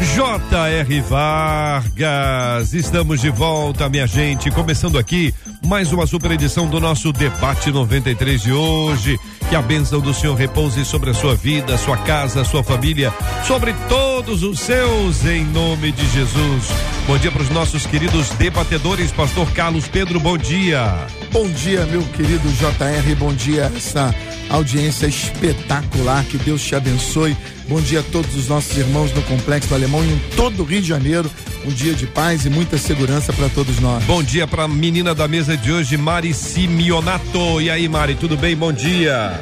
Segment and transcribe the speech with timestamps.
[0.00, 1.00] J.R.
[1.00, 2.72] Vargas.
[2.72, 4.50] Estamos de volta, minha gente.
[4.50, 5.34] Começando aqui
[5.66, 9.18] mais uma super edição do nosso Debate 93 de hoje.
[9.48, 13.12] Que a bênção do Senhor repouse sobre a sua vida, sua casa, sua família,
[13.44, 16.64] sobre todos os seus, em nome de Jesus.
[17.06, 20.94] Bom dia para os nossos queridos debatedores, Pastor Carlos Pedro, bom dia.
[21.32, 24.14] Bom dia, meu querido JR, bom dia essa
[24.48, 27.36] audiência espetacular, que Deus te abençoe.
[27.68, 30.64] Bom dia a todos os nossos irmãos no Complexo do Alemão e em todo o
[30.64, 31.30] Rio de Janeiro.
[31.64, 34.02] Um dia de paz e muita segurança para todos nós.
[34.04, 37.60] Bom dia para a menina da mesa de hoje, Mari Simionato.
[37.60, 38.56] E aí, Mari, tudo bem?
[38.56, 39.38] Bom dia.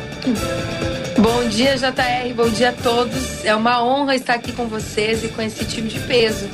[1.18, 2.34] Bom dia, JR.
[2.34, 3.44] Bom dia a todos.
[3.44, 6.46] É uma honra estar aqui com vocês e com esse time de peso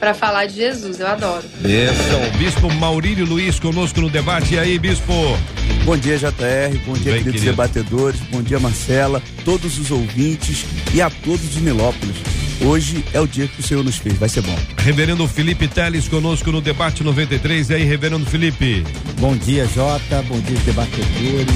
[0.00, 0.98] para falar de Jesus.
[0.98, 1.44] Eu adoro.
[1.60, 2.38] Bênção.
[2.38, 4.54] Bispo Maurílio Luiz conosco no debate.
[4.54, 5.12] E aí, Bispo?
[5.84, 6.76] Bom dia, JR.
[6.86, 7.44] Bom dia, Bem, queridos querido.
[7.50, 8.20] debatedores.
[8.32, 12.16] Bom dia, Marcela, todos os ouvintes e a todos de Nilópolis.
[12.62, 14.16] Hoje é o dia que o Senhor nos fez.
[14.18, 14.56] Vai ser bom.
[14.78, 17.70] Reverendo Felipe Teles conosco no debate 93.
[17.70, 18.84] E aí, Reverendo Felipe?
[19.18, 20.22] Bom dia, Jota.
[20.22, 21.46] Bom dia, debatedores.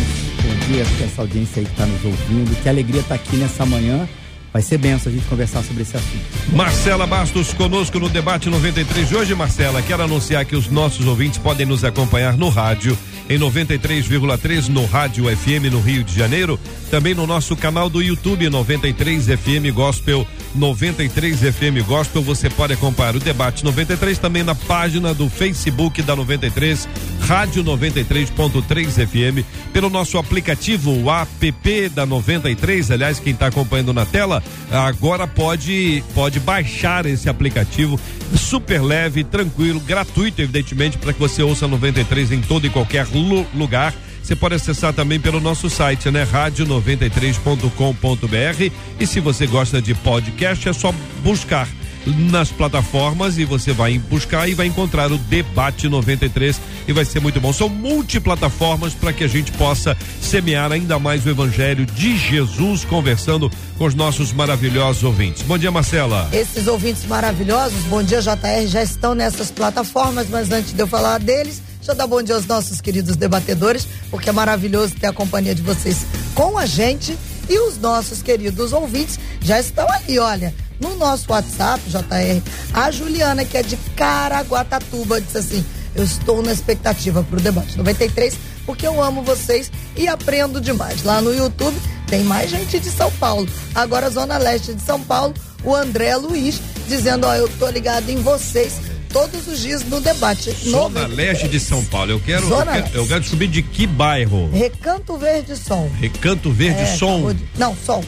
[0.43, 2.63] Bom dia para essa audiência aí que está nos ouvindo.
[2.63, 4.07] Que alegria estar aqui nessa manhã.
[4.55, 6.23] Vai ser benção a gente conversar sobre esse assunto.
[6.53, 9.83] Marcela Bastos conosco no debate 93 de hoje, Marcela.
[9.83, 12.97] Quero anunciar que os nossos ouvintes podem nos acompanhar no rádio
[13.29, 18.49] em 93,3 no Rádio FM no Rio de Janeiro, também no nosso canal do YouTube
[18.49, 22.23] 93 FM Gospel 93 FM Gospel.
[22.23, 26.89] Você pode acompanhar o debate 93 também na página do Facebook da 93
[27.27, 32.91] Rádio 93.3 FM pelo nosso aplicativo o app da 93.
[32.91, 37.99] Aliás, quem está acompanhando na tela agora pode pode baixar esse aplicativo
[38.37, 43.47] super leve, tranquilo, gratuito, evidentemente, para que você ouça 93 em todo e qualquer lu-
[43.55, 43.95] lugar.
[44.23, 46.27] Você pode acessar também pelo nosso site, né?
[46.31, 48.73] rádio93.com.br.
[49.01, 51.69] E se você gosta de podcast, é só buscar
[52.07, 57.21] nas plataformas e você vai buscar e vai encontrar o Debate 93 e vai ser
[57.21, 57.53] muito bom.
[57.53, 63.51] São multiplataformas para que a gente possa semear ainda mais o evangelho de Jesus conversando
[63.79, 65.43] com os nossos maravilhosos ouvintes.
[65.43, 66.29] Bom dia, Marcela.
[66.33, 71.19] Esses ouvintes maravilhosos, bom dia JR, já estão nessas plataformas, mas antes de eu falar
[71.19, 75.13] deles, deixa eu dar bom dia aos nossos queridos debatedores, porque é maravilhoso ter a
[75.13, 77.17] companhia de vocês com a gente
[77.49, 82.43] e os nossos queridos ouvintes já estão ali, olha, no nosso WhatsApp, JR,
[82.73, 85.65] a Juliana, que é de Caraguatatuba, disse assim:
[85.95, 88.37] Eu estou na expectativa para o debate 93,
[88.67, 91.03] porque eu amo vocês e aprendo demais.
[91.05, 91.77] Lá no YouTube
[92.07, 93.49] tem mais gente de São Paulo.
[93.75, 98.17] Agora, Zona Leste de São Paulo, o André Luiz, dizendo: Ó, eu tô ligado em
[98.17, 98.75] vocês
[99.13, 100.51] todos os dias no debate.
[100.69, 101.17] Zona 93.
[101.17, 102.11] Leste de São Paulo.
[102.11, 104.51] Eu quero, eu quero, eu quero descobrir de que bairro.
[104.51, 105.89] Recanto Verde Som.
[106.01, 107.13] Recanto Verde É, Som.
[107.15, 108.03] acabou de- Não, Som.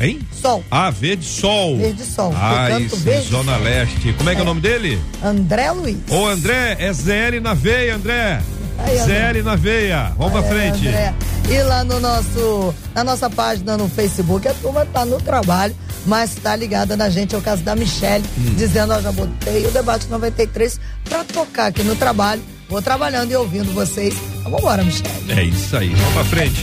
[0.00, 0.20] Hein?
[0.40, 0.62] Som.
[0.70, 1.76] Ah, Verde Sol.
[1.78, 2.32] Verde Sol.
[2.36, 3.62] Ah, isso, Verde Zona Sol.
[3.62, 4.12] Leste.
[4.14, 5.00] Como é que é o nome dele?
[5.22, 5.96] André Luiz.
[6.10, 8.42] Ô, André, é ZL na veia, André.
[8.78, 8.98] Aí.
[8.98, 10.12] ZL na veia.
[10.18, 10.88] Vamos pra É, frente.
[10.88, 11.14] André.
[11.48, 15.74] E lá no nosso, na nossa página no Facebook, a turma tá no trabalho,
[16.06, 18.54] mas tá ligada na gente, é o caso da Michelle, Hum.
[18.56, 22.42] dizendo, ó, já botei o debate 93 pra tocar aqui no trabalho.
[22.68, 24.14] Vou trabalhando e ouvindo vocês.
[24.14, 25.10] Então, vamos embora, Michelle.
[25.28, 25.90] É isso aí.
[25.90, 26.60] Vamos pra frente.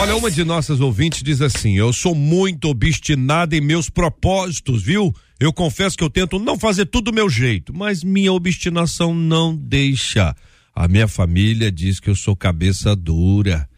[0.00, 5.14] Olha, uma de nossas ouvintes diz assim: Eu sou muito obstinada em meus propósitos, viu?
[5.38, 9.56] Eu confesso que eu tento não fazer tudo do meu jeito, mas minha obstinação não
[9.56, 10.34] deixa.
[10.74, 13.68] A minha família diz que eu sou cabeça dura.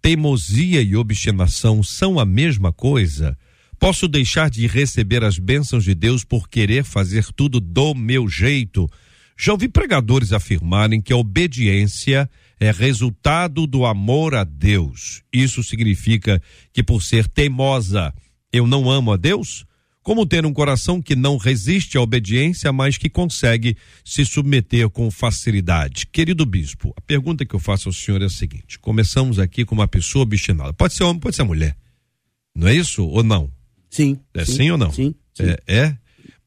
[0.00, 3.36] Teimosia e obstinação são a mesma coisa?
[3.78, 8.88] Posso deixar de receber as bênçãos de Deus por querer fazer tudo do meu jeito?
[9.36, 15.22] Já ouvi pregadores afirmarem que a obediência é resultado do amor a Deus.
[15.32, 16.40] Isso significa
[16.72, 18.14] que por ser teimosa
[18.52, 19.66] eu não amo a Deus?
[20.02, 23.74] Como ter um coração que não resiste à obediência, mas que consegue
[24.04, 26.06] se submeter com facilidade?
[26.06, 29.74] Querido bispo, a pergunta que eu faço ao senhor é a seguinte: começamos aqui com
[29.74, 30.74] uma pessoa obstinada.
[30.74, 31.74] Pode ser homem, pode ser mulher.
[32.54, 33.50] Não é isso ou não?
[33.88, 34.18] Sim.
[34.34, 34.92] É sim, ou não?
[34.92, 35.14] Sim.
[35.32, 35.44] sim.
[35.44, 35.96] É, é?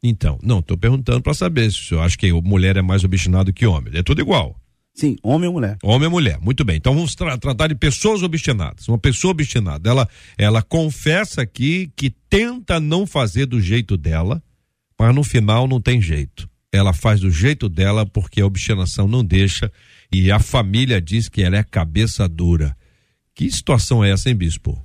[0.03, 3.65] Então, não, estou perguntando para saber se eu acho que mulher é mais obstinado que
[3.65, 3.91] homem.
[3.97, 4.55] É tudo igual.
[4.97, 5.77] Sim, homem ou mulher.
[5.83, 6.77] Homem ou mulher, muito bem.
[6.77, 8.87] Então vamos tra- tratar de pessoas obstinadas.
[8.87, 14.41] Uma pessoa obstinada, ela, ela confessa aqui que tenta não fazer do jeito dela,
[14.99, 16.49] Mas no final não tem jeito.
[16.73, 19.71] Ela faz do jeito dela porque a obstinação não deixa
[20.11, 22.75] e a família diz que ela é cabeça dura.
[23.35, 24.83] Que situação é essa, hein, bispo?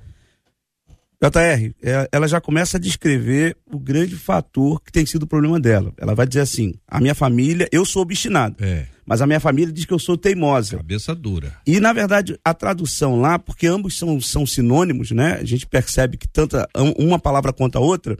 [1.21, 5.59] JR, é, ela já começa a descrever o grande fator que tem sido o problema
[5.59, 5.91] dela.
[5.97, 8.55] Ela vai dizer assim: a minha família, eu sou obstinado.
[8.59, 8.85] É.
[9.05, 10.77] Mas a minha família diz que eu sou teimosa.
[10.77, 11.53] Cabeça dura.
[11.67, 15.39] E, na verdade, a tradução lá, porque ambos são, são sinônimos, né?
[15.41, 16.57] A gente percebe que tanto
[16.97, 18.17] uma palavra quanto a outra,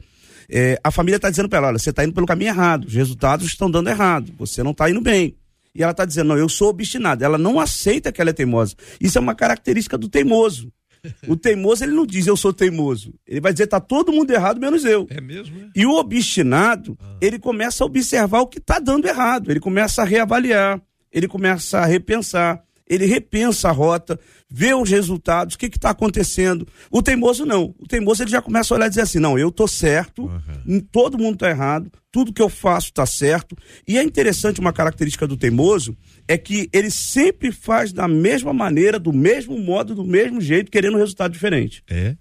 [0.48, 2.94] é, a família está dizendo para ela: olha, você está indo pelo caminho errado, os
[2.94, 5.36] resultados estão dando errado, você não está indo bem.
[5.74, 7.24] E ela está dizendo: não, eu sou obstinada.
[7.24, 8.76] Ela não aceita que ela é teimosa.
[9.00, 10.72] Isso é uma característica do teimoso.
[11.28, 13.14] O teimoso, ele não diz eu sou teimoso.
[13.26, 15.06] Ele vai dizer tá todo mundo errado menos eu.
[15.10, 15.56] É mesmo?
[15.58, 15.68] É?
[15.76, 17.16] E o obstinado, ah.
[17.20, 19.50] ele começa a observar o que está dando errado.
[19.50, 20.80] Ele começa a reavaliar.
[21.12, 22.62] Ele começa a repensar.
[22.86, 24.20] Ele repensa a rota,
[24.50, 26.68] vê os resultados, o que está acontecendo.
[26.90, 27.74] O teimoso não.
[27.78, 30.80] O teimoso ele já começa a olhar e dizer assim: não, eu tô certo, uhum.
[30.92, 33.56] todo mundo está errado, tudo que eu faço está certo.
[33.88, 35.96] E é interessante uma característica do teimoso
[36.28, 40.94] é que ele sempre faz da mesma maneira, do mesmo modo, do mesmo jeito, querendo
[40.94, 41.82] um resultado diferente.
[41.88, 42.16] É.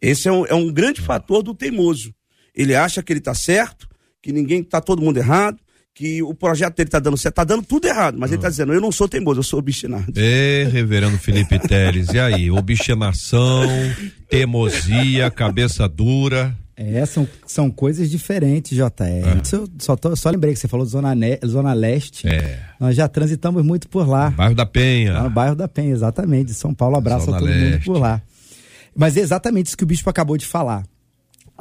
[0.00, 1.04] Esse é um, é um grande ah.
[1.04, 2.14] fator do teimoso.
[2.54, 3.88] Ele acha que ele está certo,
[4.22, 5.58] que ninguém está todo mundo errado,
[5.94, 8.50] que o projeto dele está dando certo, está dando tudo errado, mas ele está ah.
[8.50, 10.12] dizendo, eu não sou teimoso, eu sou obstinado.
[10.16, 12.50] É, reverendo Felipe Teles, e aí?
[12.50, 13.62] Obstinação,
[14.28, 16.56] teimosia, cabeça dura.
[16.76, 18.82] É, são, são coisas diferentes, JR.
[19.00, 19.40] É.
[19.52, 22.26] Eu só, tô, só lembrei que você falou de Zona, ne, Zona Leste.
[22.26, 22.58] É.
[22.80, 24.30] Nós já transitamos muito por lá.
[24.30, 25.22] Bairro da Penha.
[25.22, 26.46] no bairro da Penha, exatamente.
[26.46, 27.70] De São Paulo, abraço Zona a todo Leste.
[27.70, 28.20] mundo por lá.
[28.96, 30.84] Mas é exatamente isso que o Bispo acabou de falar.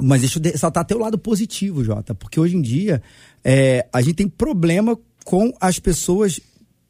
[0.02, 3.00] Mas deixa eu ressaltar até o lado positivo, Jota, porque hoje em dia
[3.44, 6.40] é, a gente tem problema com as pessoas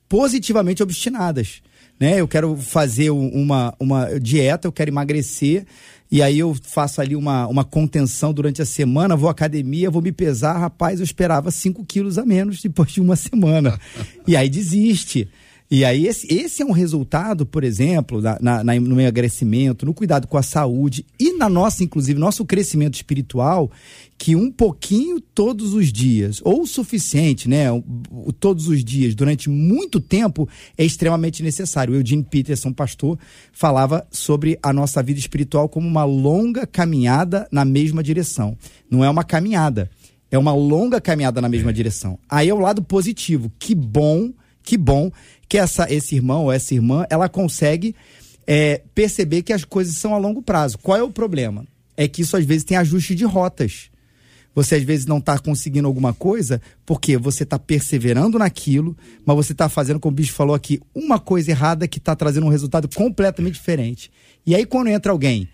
[0.08, 1.62] positivamente obstinadas.
[2.00, 2.20] Né?
[2.20, 5.66] Eu quero fazer uma, uma dieta, eu quero emagrecer,
[6.12, 10.02] e aí eu faço ali uma, uma contenção durante a semana, vou à academia, vou
[10.02, 13.80] me pesar, rapaz, eu esperava 5 quilos a menos depois de uma semana.
[14.28, 15.28] e aí desiste.
[15.74, 20.28] E aí, esse, esse é um resultado, por exemplo, na, na, no emagrecimento, no cuidado
[20.28, 23.72] com a saúde e na nossa, inclusive, nosso crescimento espiritual,
[24.16, 27.70] que um pouquinho todos os dias, ou o suficiente, né?
[28.40, 30.48] Todos os dias, durante muito tempo,
[30.78, 31.96] é extremamente necessário.
[31.96, 33.18] O Eugene Peterson, pastor,
[33.52, 38.56] falava sobre a nossa vida espiritual como uma longa caminhada na mesma direção.
[38.92, 39.90] Não é uma caminhada,
[40.30, 41.74] é uma longa caminhada na mesma é.
[41.74, 42.20] direção.
[42.30, 43.52] Aí é o lado positivo.
[43.58, 44.32] Que bom,
[44.62, 45.12] que bom
[45.54, 47.96] que essa, esse irmão ou essa irmã, ela consegue
[48.48, 50.80] é, perceber que as coisas são a longo prazo.
[50.80, 51.64] Qual é o problema?
[51.96, 53.92] É que isso às vezes tem ajuste de rotas.
[54.56, 59.52] Você às vezes não está conseguindo alguma coisa porque você está perseverando naquilo, mas você
[59.52, 62.90] está fazendo, como o bicho falou aqui, uma coisa errada que está trazendo um resultado
[62.90, 64.10] completamente diferente.
[64.48, 65.48] E aí, quando entra alguém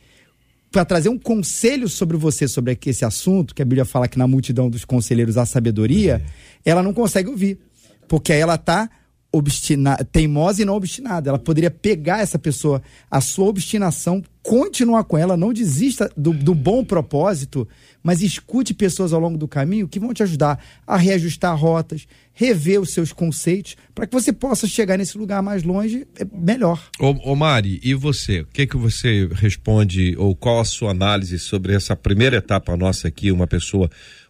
[0.71, 4.27] para trazer um conselho sobre você, sobre esse assunto, que a Bíblia fala que na
[4.27, 6.23] multidão dos conselheiros há sabedoria,
[6.65, 6.69] é.
[6.69, 7.59] ela não consegue ouvir.
[8.07, 8.89] Porque aí ela está
[9.31, 11.29] obstinada, teimosa e não obstinada.
[11.29, 16.55] Ela poderia pegar essa pessoa, a sua obstinação, continuar com ela, não desista do, do,
[16.55, 17.67] bom propósito,
[18.01, 22.81] mas escute pessoas ao longo do caminho que vão te ajudar a reajustar rotas, rever
[22.81, 26.81] os seus conceitos, para que você possa chegar nesse lugar mais longe é melhor.
[26.99, 28.41] Ô, ô Mari, e você?
[28.41, 33.09] O que que você responde, ou qual a sua análise sobre essa primeira etapa nossa
[33.09, 33.89] aqui, uma pessoa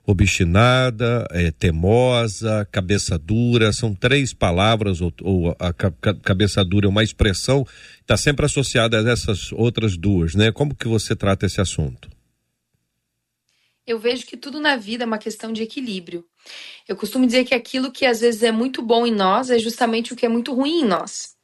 [0.10, 5.92] obstinada, é, temosa, cabeça dura, são três palavras, ou, ou a ca,
[6.24, 7.66] cabeça dura é uma expressão,
[8.02, 10.52] está sempre associada a essas outras duas, né?
[10.52, 12.10] Como que você trata esse assunto?
[13.86, 16.26] Eu vejo que tudo na vida é uma questão de equilíbrio.
[16.88, 20.14] Eu costumo dizer que aquilo que às vezes é muito bom em nós é justamente
[20.14, 21.36] o que é muito ruim em nós.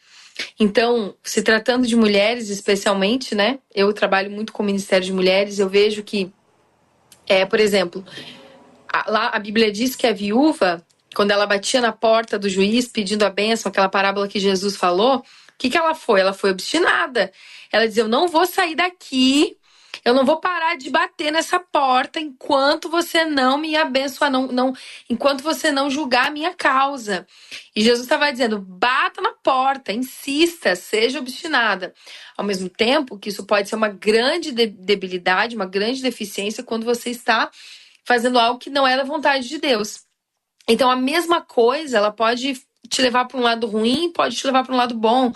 [0.60, 3.60] Então, se tratando de mulheres especialmente, né?
[3.74, 6.31] Eu trabalho muito com o Ministério de Mulheres, eu vejo que,
[7.27, 8.03] é, por exemplo,
[9.07, 10.85] lá a Bíblia diz que a viúva,
[11.15, 15.17] quando ela batia na porta do juiz pedindo a bênção, aquela parábola que Jesus falou,
[15.17, 15.23] o
[15.57, 16.19] que, que ela foi?
[16.21, 17.31] Ela foi obstinada.
[17.71, 19.57] Ela dizia: Eu não vou sair daqui,
[20.03, 24.73] eu não vou parar de bater nessa porta enquanto você não me abençoar, não, não,
[25.09, 27.25] enquanto você não julgar a minha causa.
[27.75, 31.93] E Jesus estava dizendo: bata na porta, insista, seja obstinada.
[32.37, 37.09] Ao mesmo tempo que isso pode ser uma grande debilidade, uma grande deficiência quando você
[37.09, 37.49] está
[38.05, 40.03] fazendo algo que não é da vontade de Deus.
[40.67, 44.63] Então, a mesma coisa, ela pode te levar para um lado ruim, pode te levar
[44.63, 45.33] para um lado bom.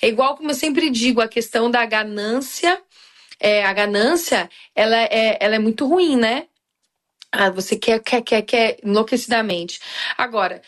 [0.00, 2.80] É igual como eu sempre digo, a questão da ganância.
[3.38, 6.46] É, a ganância, ela é, ela é muito ruim, né?
[7.32, 9.80] Ah, você quer, quer, quer, quer enlouquecidamente.
[10.18, 10.60] Agora,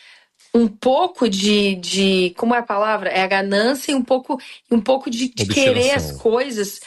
[0.55, 3.09] um pouco de, de como é a palavra?
[3.09, 4.39] É a ganância e um pouco,
[4.71, 6.81] um pouco de, de querer as coisas.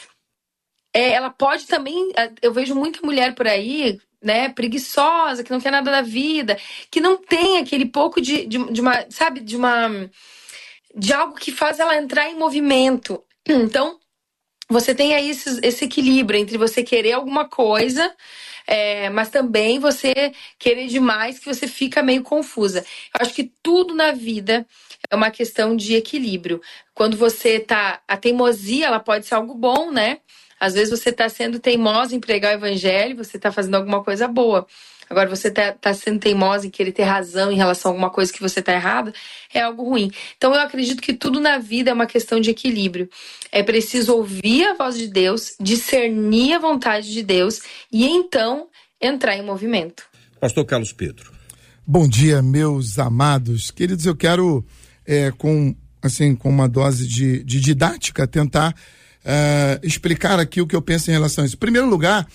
[0.93, 2.11] É, ela pode também.
[2.41, 3.97] Eu vejo muita mulher por aí
[4.27, 6.57] né, preguiçosa, que não quer nada da vida,
[6.91, 9.89] que não tem aquele pouco de, de, de uma, sabe, de uma
[10.95, 13.23] de algo que faz ela entrar em movimento.
[13.49, 13.97] Então,
[14.69, 18.13] você tem aí esse, esse equilíbrio entre você querer alguma coisa,
[18.67, 22.79] é, mas também você querer demais que você fica meio confusa.
[23.15, 24.67] Eu acho que tudo na vida
[25.09, 26.61] é uma questão de equilíbrio.
[26.93, 28.01] Quando você tá.
[28.07, 30.19] A teimosia, ela pode ser algo bom, né?
[30.59, 34.27] Às vezes você está sendo teimosa em pregar o evangelho, você está fazendo alguma coisa
[34.27, 34.65] boa.
[35.09, 38.31] Agora, você está tá sendo teimosa em querer ter razão em relação a alguma coisa
[38.33, 39.13] que você está errada,
[39.53, 40.11] é algo ruim.
[40.35, 43.09] Então, eu acredito que tudo na vida é uma questão de equilíbrio.
[43.51, 47.61] É preciso ouvir a voz de Deus, discernir a vontade de Deus
[47.91, 48.67] e então
[48.99, 50.03] entrar em movimento.
[50.41, 51.31] Pastor Carlos Pedro.
[51.85, 53.71] Bom dia, meus amados.
[53.71, 54.65] Queridos, eu quero,
[55.05, 58.75] é, com, assim, com uma dose de, de didática, tentar
[59.27, 61.55] uh, explicar aqui o que eu penso em relação a isso.
[61.55, 62.25] Em primeiro lugar,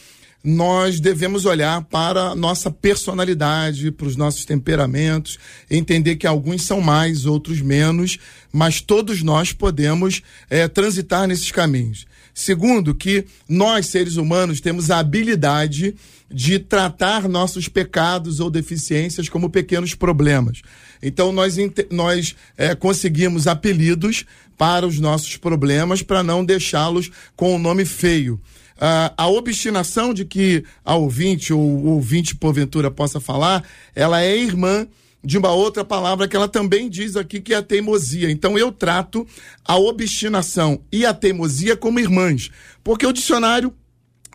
[0.44, 5.38] nós devemos olhar para a nossa personalidade, para os nossos temperamentos,
[5.70, 8.18] entender que alguns são mais, outros menos,
[8.52, 10.20] mas todos nós podemos
[10.50, 12.06] é, transitar nesses caminhos.
[12.34, 15.94] Segundo, que nós, seres humanos, temos a habilidade
[16.30, 20.62] de tratar nossos pecados ou deficiências como pequenos problemas.
[21.02, 21.56] Então, nós,
[21.90, 24.24] nós é, conseguimos apelidos
[24.56, 28.40] para os nossos problemas para não deixá-los com o um nome feio.
[28.76, 33.62] Uh, a obstinação de que a ouvinte ou ouvinte porventura possa falar,
[33.94, 34.86] ela é irmã
[35.24, 38.30] de uma outra palavra que ela também diz aqui que é a teimosia.
[38.30, 39.26] Então eu trato
[39.64, 42.50] a obstinação e a teimosia como irmãs,
[42.82, 43.72] porque o dicionário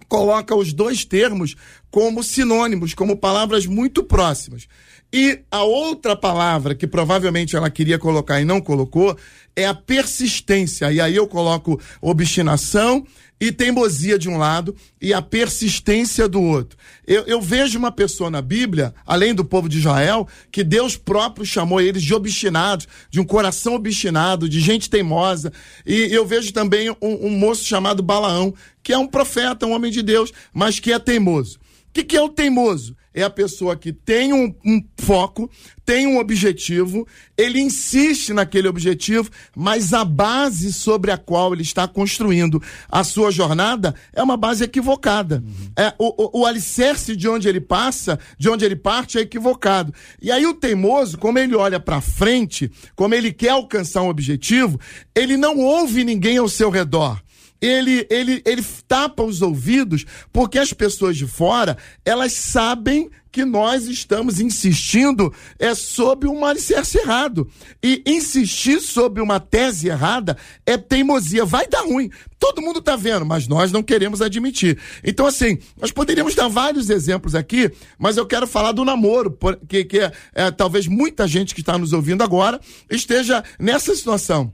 [0.08, 1.56] coloca os dois termos
[1.92, 4.68] como sinônimos, como palavras muito próximas.
[5.12, 9.18] E a outra palavra que provavelmente ela queria colocar e não colocou
[9.56, 10.92] é a persistência.
[10.92, 13.06] E aí eu coloco obstinação
[13.40, 16.78] e teimosia de um lado e a persistência do outro.
[17.06, 21.46] Eu, eu, vejo uma pessoa na Bíblia, além do povo de Israel, que Deus próprio
[21.46, 25.54] chamou eles de obstinados, de um coração obstinado, de gente teimosa.
[25.86, 29.92] E eu vejo também um, um moço chamado Balaão, que é um profeta, um homem
[29.92, 31.58] de Deus, mas que é teimoso.
[31.90, 32.96] O que, que é o teimoso?
[33.18, 35.50] É a pessoa que tem um, um, foco,
[35.84, 41.88] tem um objetivo, ele insiste naquele objetivo, mas a base sobre a qual ele está
[41.88, 45.44] construindo a sua jornada é uma base equivocada.
[45.44, 45.72] Uhum.
[45.76, 49.92] É, o, o, o alicerce de onde ele passa, de onde ele parte, é equivocado.
[50.22, 54.80] E aí o teimoso, como ele olha para frente, como ele quer alcançar um objetivo,
[55.16, 57.20] ele não ouve ninguém ao seu redor
[57.62, 63.86] ele, ele, ele tapa os ouvidos porque as pessoas de fora, elas sabem que nós
[63.86, 67.48] estamos insistindo é sobre um alicerce errado.
[67.84, 70.36] E insistir sobre uma tese errada
[70.66, 71.46] é teimosia.
[71.46, 72.10] Vai dar ruim.
[72.40, 74.80] Todo mundo está vendo, mas nós não queremos admitir.
[75.04, 79.38] Então, assim, nós poderíamos dar vários exemplos aqui, mas eu quero falar do namoro,
[79.68, 80.00] que, que
[80.34, 82.60] é, talvez muita gente que está nos ouvindo agora
[82.90, 84.52] esteja nessa situação.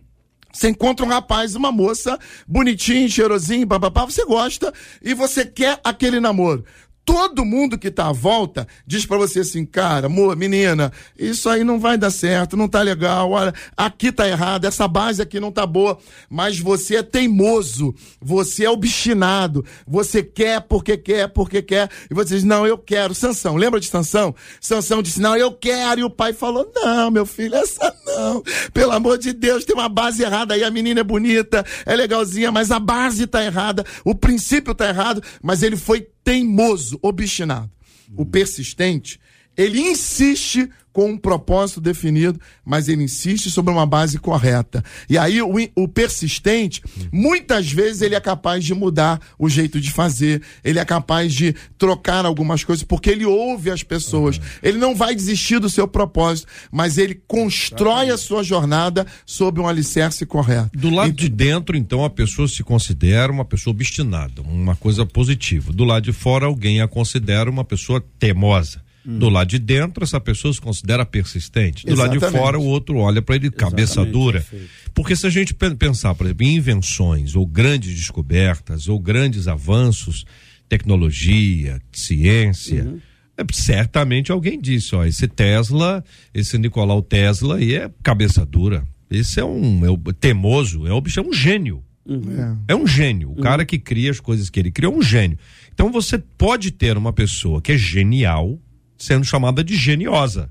[0.54, 2.18] Você encontra um rapaz, uma moça,
[2.48, 6.64] bonitinho, cheirosinho, papapá, você gosta e você quer aquele namoro
[7.06, 10.08] todo mundo que está à volta diz para você assim, cara,
[10.38, 14.88] menina, isso aí não vai dar certo, não tá legal, olha, aqui tá errado, essa
[14.88, 15.98] base aqui não tá boa,
[16.30, 22.36] mas você é teimoso, você é obstinado, você quer porque quer, porque quer, e você
[22.36, 23.14] diz, não, eu quero.
[23.14, 24.34] Sansão, lembra de Sansão?
[24.62, 28.42] Sansão disse, não, eu quero, e o pai falou, não, meu filho, essa não,
[28.74, 32.52] pelo amor de Deus, tem uma base errada aí, a menina é bonita, é legalzinha,
[32.52, 37.72] mas a base tá errada, o princípio tá errado, mas ele foi teimoso, obstinado.
[38.16, 39.20] O persistente,
[39.58, 44.84] ele insiste com um propósito definido, mas ele insiste sobre uma base correta.
[45.10, 49.92] E aí o, o, persistente, muitas vezes ele é capaz de mudar o jeito de
[49.92, 54.38] fazer, ele é capaz de trocar algumas coisas, porque ele ouve as pessoas.
[54.38, 54.44] Uhum.
[54.62, 59.68] Ele não vai desistir do seu propósito, mas ele constrói a sua jornada sob um
[59.68, 60.78] alicerce correto.
[60.78, 65.74] Do lado de dentro, então, a pessoa se considera uma pessoa obstinada, uma coisa positiva.
[65.74, 68.84] Do lado de fora, alguém a considera uma pessoa teimosa.
[69.06, 69.20] Hum.
[69.20, 71.86] Do lado de dentro, essa pessoa se considera persistente.
[71.86, 72.22] Do Exatamente.
[72.22, 74.40] lado de fora, o outro olha para ele cabeça Exatamente, dura.
[74.40, 74.70] Perfeito.
[74.94, 80.26] Porque se a gente pensar, por exemplo, em invenções, ou grandes descobertas, ou grandes avanços,
[80.70, 82.84] tecnologia, ciência.
[82.84, 83.00] Uhum.
[83.38, 88.84] É, certamente alguém disse, ó, esse Tesla, esse Nicolau Tesla aí é cabeça dura.
[89.10, 91.84] Esse é um é temoso, é, é um gênio.
[92.06, 92.58] Uhum.
[92.68, 93.30] É um gênio.
[93.30, 93.42] O uhum.
[93.42, 95.38] cara que cria as coisas que ele criou é um gênio.
[95.74, 98.60] Então você pode ter uma pessoa que é genial,
[99.04, 100.50] sendo chamada de geniosa.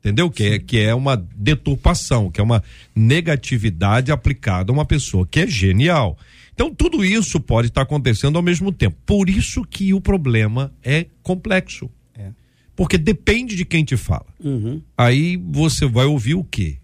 [0.00, 0.30] Entendeu?
[0.30, 2.62] Que é, que é uma deturpação, que é uma
[2.94, 6.16] negatividade aplicada a uma pessoa que é genial.
[6.54, 8.96] Então, tudo isso pode estar acontecendo ao mesmo tempo.
[9.04, 11.90] Por isso que o problema é complexo.
[12.16, 12.30] É.
[12.74, 14.26] Porque depende de quem te fala.
[14.42, 14.80] Uhum.
[14.96, 16.78] Aí você vai ouvir o quê?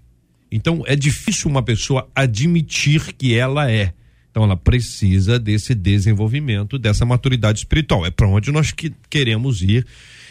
[0.50, 3.92] Então, é difícil uma pessoa admitir que ela é.
[4.30, 8.06] Então, ela precisa desse desenvolvimento, dessa maturidade espiritual.
[8.06, 9.86] É para onde nós que queremos ir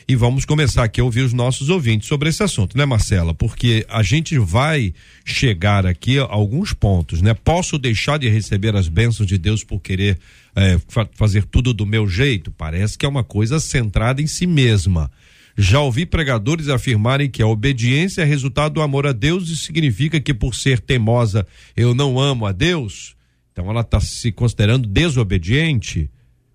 [0.07, 3.33] e vamos começar aqui a ouvir os nossos ouvintes sobre esse assunto, né, Marcela?
[3.33, 4.93] Porque a gente vai
[5.23, 7.33] chegar aqui a alguns pontos, né?
[7.33, 10.19] Posso deixar de receber as bênçãos de Deus por querer
[10.55, 12.51] é, fa fazer tudo do meu jeito?
[12.51, 15.09] Parece que é uma coisa centrada em si mesma.
[15.55, 20.19] Já ouvi pregadores afirmarem que a obediência é resultado do amor a Deus e significa
[20.19, 21.45] que por ser teimosa
[21.77, 23.15] eu não amo a Deus.
[23.51, 26.09] Então ela está se considerando desobediente.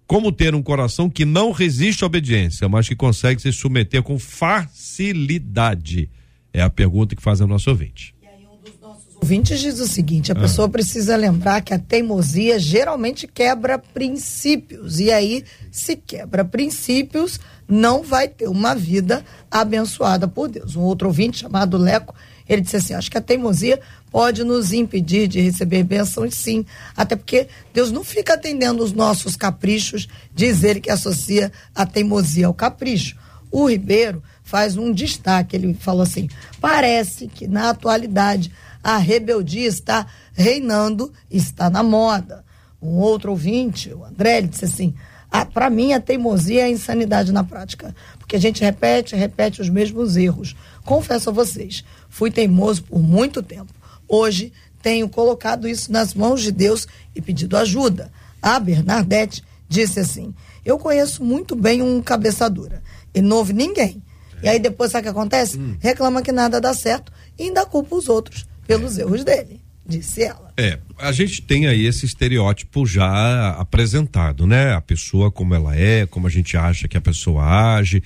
[0.09, 4.19] Como ter um coração que não resiste à obediência, mas que consegue se submeter com
[4.19, 6.09] facilidade?
[6.51, 8.15] É a pergunta que faz a nosso ouvinte.
[8.23, 10.41] E aí, um dos nossos ouvintes diz o seguinte: a ah.
[10.41, 14.99] pessoa precisa lembrar que a teimosia geralmente quebra princípios.
[14.99, 17.39] E aí, se quebra princípios,
[17.69, 20.75] não vai ter uma vida abençoada por Deus.
[20.75, 22.15] Um outro ouvinte chamado Leco,
[22.49, 23.79] ele disse assim: acho que a teimosia
[24.11, 26.65] pode nos impedir de receber bênçãos, sim.
[26.97, 32.47] Até porque Deus não fica atendendo os nossos caprichos, diz ele que associa a teimosia
[32.47, 33.17] ao capricho.
[33.51, 36.29] O Ribeiro faz um destaque, ele falou assim:
[36.61, 42.45] parece que na atualidade a rebeldia está reinando, está na moda.
[42.81, 44.95] Um outro ouvinte, o André, ele disse assim:
[45.31, 49.61] ah, para mim a teimosia é a insanidade na prática, porque a gente repete, repete
[49.61, 50.55] os mesmos erros.
[50.85, 53.78] Confesso a vocês, fui teimoso por muito tempo
[54.09, 58.11] Hoje tenho colocado isso nas mãos de Deus e pedido ajuda.
[58.41, 60.35] A Bernadette disse assim:
[60.65, 62.83] Eu conheço muito bem um cabeçadura.
[63.13, 64.03] Ele não ouve ninguém.
[64.43, 65.59] E aí depois sabe o que acontece?
[65.59, 65.77] Hum.
[65.81, 70.53] Reclama que nada dá certo e ainda culpa os outros pelos erros dele, disse ela.
[70.57, 74.75] É, a gente tem aí esse estereótipo já apresentado, né?
[74.75, 78.03] A pessoa como ela é, como a gente acha que a pessoa age.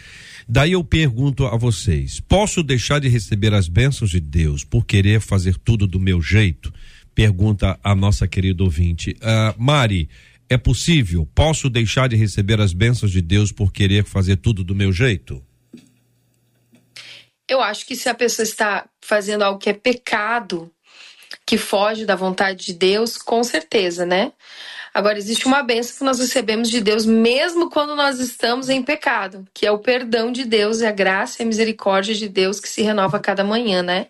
[0.48, 5.20] Daí eu pergunto a vocês: posso deixar de receber as bênçãos de Deus por querer
[5.20, 6.72] fazer tudo do meu jeito?
[7.14, 9.16] Pergunta a nossa querida ouvinte.
[9.20, 10.08] Uh, Mari,
[10.48, 11.28] é possível?
[11.34, 15.42] Posso deixar de receber as bênçãos de Deus por querer fazer tudo do meu jeito?
[17.48, 20.70] Eu acho que se a pessoa está fazendo algo que é pecado,
[21.46, 24.32] que foge da vontade de Deus, com certeza, né?
[24.94, 29.46] Agora, existe uma benção que nós recebemos de Deus, mesmo quando nós estamos em pecado,
[29.54, 32.68] que é o perdão de Deus e a graça e a misericórdia de Deus que
[32.68, 34.08] se renova a cada manhã, né?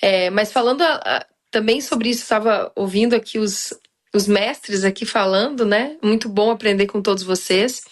[0.00, 3.72] É, mas falando a, a, também sobre isso, estava ouvindo aqui os,
[4.14, 5.96] os mestres aqui falando, né?
[6.02, 7.82] Muito bom aprender com todos vocês.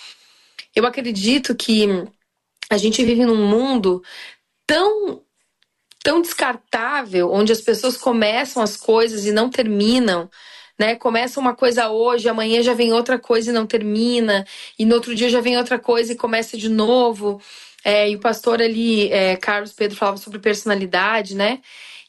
[0.77, 1.87] Eu acredito que
[2.71, 4.03] a gente vive num mundo
[4.67, 5.23] tão
[6.03, 10.31] tão descartável, onde as pessoas começam as coisas e não terminam,
[10.81, 10.97] né?
[10.97, 14.47] Começa uma coisa hoje, amanhã já vem outra coisa e não termina,
[14.79, 17.39] e no outro dia já vem outra coisa e começa de novo.
[17.85, 21.61] É, e o pastor ali, é, Carlos Pedro, falava sobre personalidade, né?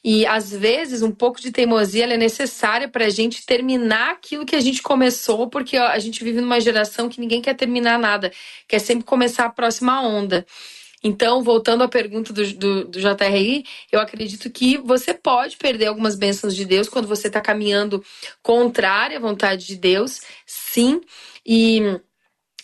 [0.02, 4.56] E às vezes um pouco de teimosia é necessária para a gente terminar aquilo que
[4.56, 8.32] a gente começou, porque ó, a gente vive numa geração que ninguém quer terminar nada,
[8.66, 10.46] quer sempre começar a próxima onda.
[11.02, 16.14] Então, voltando à pergunta do, do, do JRI, eu acredito que você pode perder algumas
[16.14, 18.04] bênçãos de Deus quando você está caminhando
[18.42, 21.00] contrária à vontade de Deus, sim.
[21.44, 22.00] E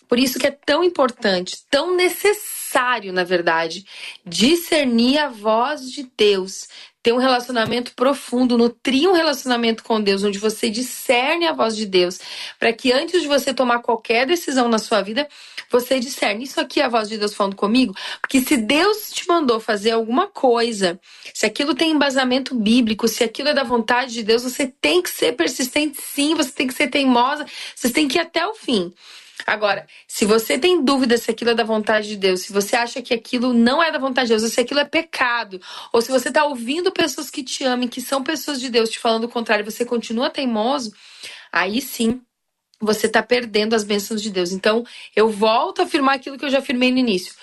[0.09, 3.85] por isso que é tão importante, tão necessário, na verdade,
[4.24, 6.68] discernir a voz de Deus,
[7.02, 11.87] ter um relacionamento profundo, nutrir um relacionamento com Deus, onde você discerne a voz de
[11.87, 12.18] Deus,
[12.58, 15.28] para que antes de você tomar qualquer decisão na sua vida,
[15.70, 17.94] você discerne, isso aqui é a voz de Deus falando comigo?
[18.20, 20.98] Porque se Deus te mandou fazer alguma coisa,
[21.32, 25.11] se aquilo tem embasamento bíblico, se aquilo é da vontade de Deus, você tem que
[25.11, 28.92] ser persistente sim, você tem que ser teimosa, você tem que ir até o fim.
[29.46, 33.03] Agora, se você tem dúvida se aquilo é da vontade de Deus, se você acha
[33.03, 35.61] que aquilo não é da vontade de Deus, ou se aquilo é pecado,
[35.92, 38.98] ou se você está ouvindo pessoas que te amem, que são pessoas de Deus, te
[38.98, 40.92] falando o contrário, você continua teimoso,
[41.53, 42.20] aí sim
[42.81, 44.53] você está perdendo as bênçãos de Deus.
[44.53, 44.85] Então,
[45.16, 47.35] eu volto a afirmar aquilo que eu já afirmei no início.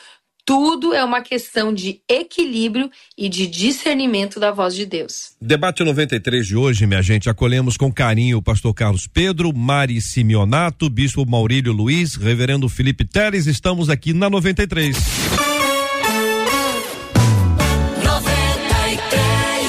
[0.46, 5.32] Tudo é uma questão de equilíbrio e de discernimento da voz de Deus.
[5.42, 10.88] Debate 93 de hoje, minha gente, acolhemos com carinho o pastor Carlos Pedro, Mari Simeonato,
[10.88, 14.96] bispo Maurílio Luiz, reverendo Felipe Teres, estamos aqui na 93.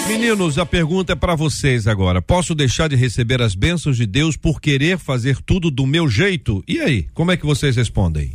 [0.08, 2.20] Meninos, a pergunta é para vocês agora.
[2.20, 6.62] Posso deixar de receber as bênçãos de Deus por querer fazer tudo do meu jeito?
[6.68, 8.32] E aí, como é que vocês respondem?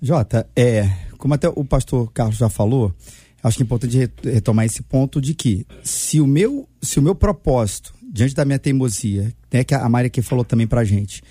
[0.00, 2.94] Jota, é, como até o pastor Carlos já falou,
[3.42, 7.14] acho que é importante retomar esse ponto de que se o meu, se o meu
[7.14, 11.22] propósito, diante da minha teimosia, né, que a Maria que falou também pra gente,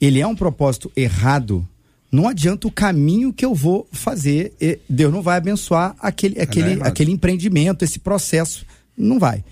[0.00, 1.66] ele é um propósito errado,
[2.10, 4.52] não adianta o caminho que eu vou fazer.
[4.88, 8.64] Deus não vai abençoar aquele, aquele, aquele empreendimento, esse processo.
[8.96, 9.44] Não vai.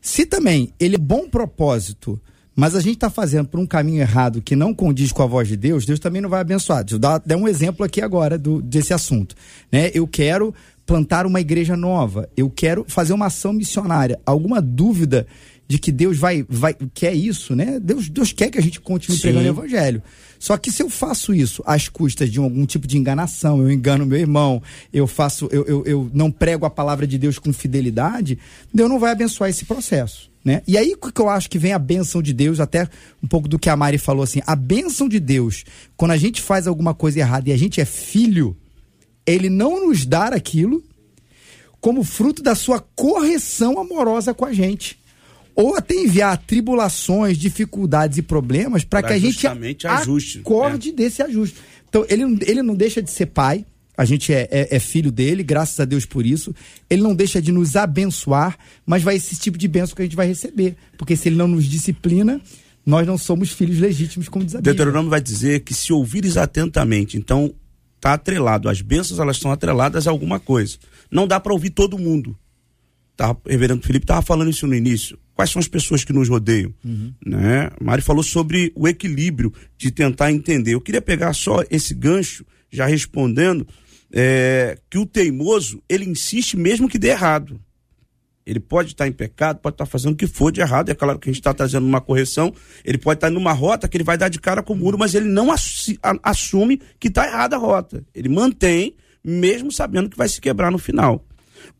[0.00, 2.20] Se também ele é bom propósito,
[2.54, 5.48] mas a gente está fazendo por um caminho errado que não condiz com a voz
[5.48, 6.84] de Deus, Deus também não vai abençoar.
[6.84, 9.34] Deixa eu dar, um exemplo aqui agora do, desse assunto.
[9.70, 9.90] Né?
[9.94, 14.20] Eu quero plantar uma igreja nova, eu quero fazer uma ação missionária.
[14.26, 15.26] Alguma dúvida
[15.68, 17.80] de que Deus vai, vai quer isso, né?
[17.80, 19.22] Deus, Deus quer que a gente continue Sim.
[19.22, 20.02] pregando o evangelho.
[20.38, 24.04] Só que se eu faço isso às custas de algum tipo de enganação, eu engano
[24.04, 28.38] meu irmão, eu faço, eu, eu, eu não prego a palavra de Deus com fidelidade,
[28.74, 30.30] Deus não vai abençoar esse processo.
[30.44, 30.60] Né?
[30.66, 32.88] E aí que eu acho que vem a bênção de Deus, até
[33.22, 35.64] um pouco do que a Mari falou assim, a bênção de Deus,
[35.96, 38.56] quando a gente faz alguma coisa errada e a gente é filho,
[39.24, 40.82] ele não nos dá aquilo
[41.80, 45.00] como fruto da sua correção amorosa com a gente
[45.54, 49.46] ou até enviar tribulações, dificuldades e problemas para que a gente
[49.86, 50.96] ajuste, acorde né?
[50.96, 51.56] desse ajuste.
[51.88, 55.42] Então, ele, ele não deixa de ser pai, a gente é, é, é, filho dele,
[55.42, 56.54] graças a Deus por isso.
[56.88, 60.16] Ele não deixa de nos abençoar, mas vai esse tipo de bênção que a gente
[60.16, 60.76] vai receber.
[60.96, 62.40] Porque se ele não nos disciplina,
[62.86, 64.74] nós não somos filhos legítimos, como diz a Bíblia.
[64.74, 67.54] Deuteronômio vai dizer que se ouvires atentamente, então
[67.96, 68.70] está atrelado.
[68.70, 70.78] As bênçãos elas estão atreladas a alguma coisa.
[71.10, 72.36] Não dá para ouvir todo mundo.
[73.14, 76.28] Tá, o reverendo Felipe estava falando isso no início quais são as pessoas que nos
[76.28, 76.72] rodeiam.
[76.84, 77.12] Uhum.
[77.26, 77.68] Né?
[77.80, 80.74] Mari falou sobre o equilíbrio de tentar entender.
[80.74, 83.66] Eu queria pegar só esse gancho, já respondendo,
[84.12, 87.60] é, que o teimoso, ele insiste mesmo que dê errado.
[88.46, 90.90] Ele pode estar em pecado, pode estar fazendo o que for de errado.
[90.90, 92.52] É claro que a gente está trazendo uma correção.
[92.84, 95.14] Ele pode estar numa rota que ele vai dar de cara com o muro, mas
[95.14, 95.48] ele não
[96.22, 98.04] assume que está errada a rota.
[98.14, 101.24] Ele mantém, mesmo sabendo que vai se quebrar no final.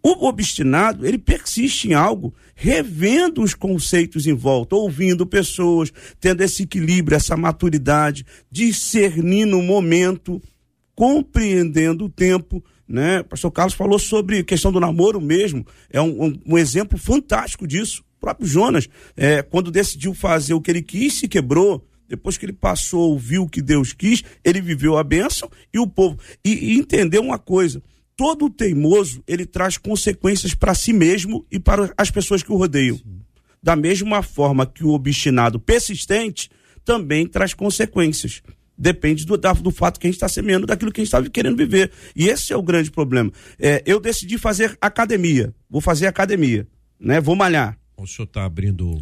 [0.02, 6.64] O obstinado, ele persiste em algo, revendo os conceitos em volta, ouvindo pessoas, tendo esse
[6.64, 10.42] equilíbrio, essa maturidade, discernindo o momento,
[10.94, 13.20] compreendendo o tempo, né?
[13.20, 16.98] O pastor Carlos falou sobre a questão do namoro mesmo, é um, um, um exemplo
[16.98, 18.04] fantástico disso.
[18.18, 21.84] O próprio Jonas, é, quando decidiu fazer o que ele quis, se quebrou.
[22.08, 25.86] Depois que ele passou, ouviu o que Deus quis, ele viveu a bênção e o
[25.86, 26.18] povo.
[26.44, 27.82] E, e entendeu uma coisa:
[28.16, 32.96] todo teimoso ele traz consequências para si mesmo e para as pessoas que o rodeiam.
[32.96, 33.20] Sim.
[33.62, 36.50] Da mesma forma que o obstinado persistente
[36.84, 38.42] também traz consequências.
[38.76, 41.56] Depende do, do fato que a gente está semeando, daquilo que a gente está querendo
[41.56, 41.92] viver.
[42.16, 43.30] E esse é o grande problema.
[43.58, 45.54] É, eu decidi fazer academia.
[45.70, 46.66] Vou fazer academia.
[46.98, 47.20] Né?
[47.20, 47.78] Vou malhar.
[47.96, 49.00] O senhor está abrindo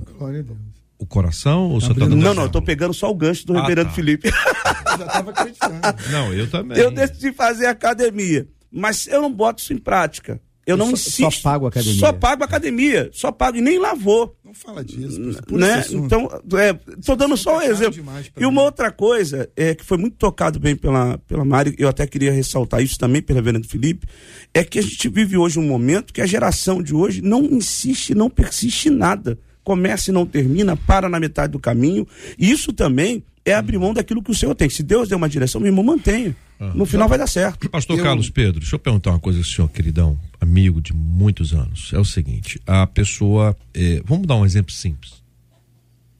[0.98, 1.70] o coração?
[1.70, 3.94] Ou tá tá não, não, eu tô pegando só o gancho do ah, reverendo tá.
[3.94, 4.28] Felipe.
[4.28, 5.80] Eu já estava acreditando.
[6.10, 6.78] Não, eu também.
[6.78, 10.40] Eu decidi fazer academia mas eu não boto isso em prática.
[10.66, 11.30] Eu não só, insisto.
[11.30, 11.98] Só pago a academia.
[11.98, 13.10] Só pago a academia.
[13.12, 14.36] Só pago e nem lavou.
[14.44, 15.20] Não fala disso.
[15.50, 15.84] Né?
[15.90, 16.28] Então,
[16.58, 16.72] é,
[17.04, 18.04] tô dando só um exemplo.
[18.38, 18.66] E uma mim.
[18.66, 22.82] outra coisa é, que foi muito tocado bem pela, pela Mari, eu até queria ressaltar
[22.82, 24.06] isso também pela Reverendo Felipe,
[24.52, 28.14] é que a gente vive hoje um momento que a geração de hoje não insiste,
[28.14, 29.38] não persiste em nada.
[29.64, 32.06] Começa e não termina, para na metade do caminho.
[32.38, 34.68] E isso também é abrir mão daquilo que o Senhor tem.
[34.68, 36.34] Se Deus deu uma direção, meu irmão, mantenha.
[36.60, 37.70] Ah, no final vai dar certo.
[37.70, 38.04] Pastor eu...
[38.04, 41.90] Carlos Pedro, deixa eu perguntar uma coisa ao senhor, queridão, amigo de muitos anos.
[41.94, 43.56] É o seguinte: a pessoa.
[43.72, 45.22] É, vamos dar um exemplo simples: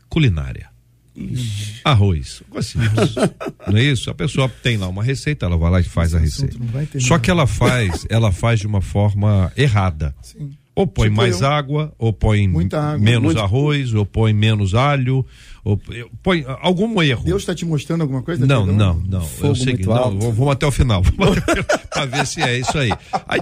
[0.08, 0.70] culinária.
[1.14, 1.80] Ixi.
[1.84, 2.42] Arroz.
[2.54, 2.78] Assim,
[3.68, 4.08] não é isso?
[4.08, 7.00] A pessoa tem lá uma receita, ela vai lá e faz Esse a receita.
[7.00, 10.14] Só que ela faz, ela faz de uma forma errada.
[10.22, 10.52] Sim.
[10.74, 11.48] Ou põe tipo mais eu.
[11.48, 13.40] água, ou põe água, menos muito...
[13.40, 15.26] arroz, ou põe menos alho,
[16.22, 17.24] põe algum erro.
[17.24, 18.46] Deus está te mostrando alguma coisa?
[18.46, 19.20] Não, não, não.
[19.22, 21.02] Fogo eu sei que, não, vamos até o final
[21.90, 22.90] para ver se é isso aí.
[23.28, 23.40] Aí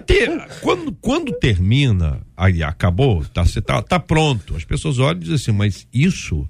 [0.61, 4.57] quando, quando termina, aí acabou, tá, você tá, tá pronto.
[4.57, 6.49] As pessoas olham e dizem assim, mas isso.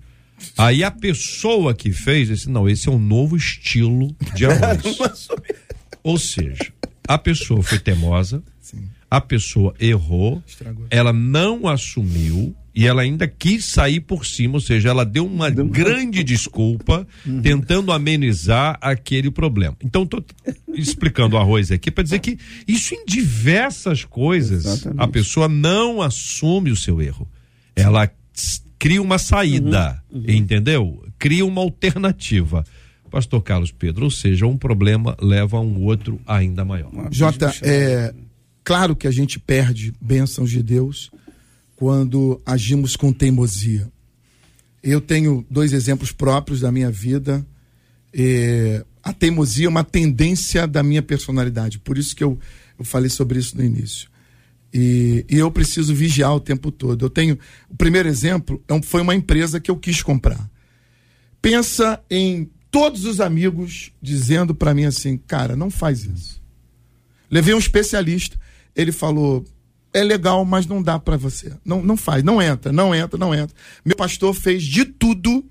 [0.57, 5.29] Aí a pessoa que fez disse, não, esse é um novo estilo de arroz.
[6.03, 6.73] Ou seja,
[7.07, 10.87] a pessoa foi teimosa, Sim a pessoa errou, Estragou.
[10.91, 15.51] ela não assumiu e ela ainda quis sair por cima, ou seja, ela deu uma
[15.51, 17.43] deu grande desculpa uhum.
[17.43, 19.77] tentando amenizar aquele problema.
[19.83, 20.25] Então, estou
[20.75, 25.03] explicando o arroz aqui para dizer que isso em diversas coisas Exatamente.
[25.03, 27.27] a pessoa não assume o seu erro.
[27.75, 28.09] Ela
[28.79, 30.21] cria uma saída, uhum.
[30.21, 30.25] Uhum.
[30.29, 31.05] entendeu?
[31.19, 32.65] Cria uma alternativa.
[33.11, 36.93] Pastor Carlos Pedro, ou seja, um problema leva a um outro ainda maior.
[37.11, 38.15] Jota, é,
[38.69, 41.11] Claro que a gente perde bênçãos de Deus
[41.75, 43.91] quando agimos com teimosia.
[44.83, 47.47] Eu tenho dois exemplos próprios da minha vida.
[48.13, 52.39] É, a teimosia é uma tendência da minha personalidade, por isso que eu,
[52.79, 54.11] eu falei sobre isso no início.
[54.71, 57.07] E, e, eu preciso vigiar o tempo todo.
[57.07, 57.39] Eu tenho.
[57.71, 60.47] O primeiro exemplo é foi uma empresa que eu quis comprar.
[61.41, 66.39] Pensa em todos os amigos dizendo para mim assim, cara, não faz isso.
[67.31, 68.39] Levei um especialista,
[68.79, 69.45] ele falou,
[69.93, 71.53] é legal, mas não dá para você.
[71.65, 73.55] Não, não faz, não entra, não entra, não entra.
[73.85, 75.45] Meu pastor fez de tudo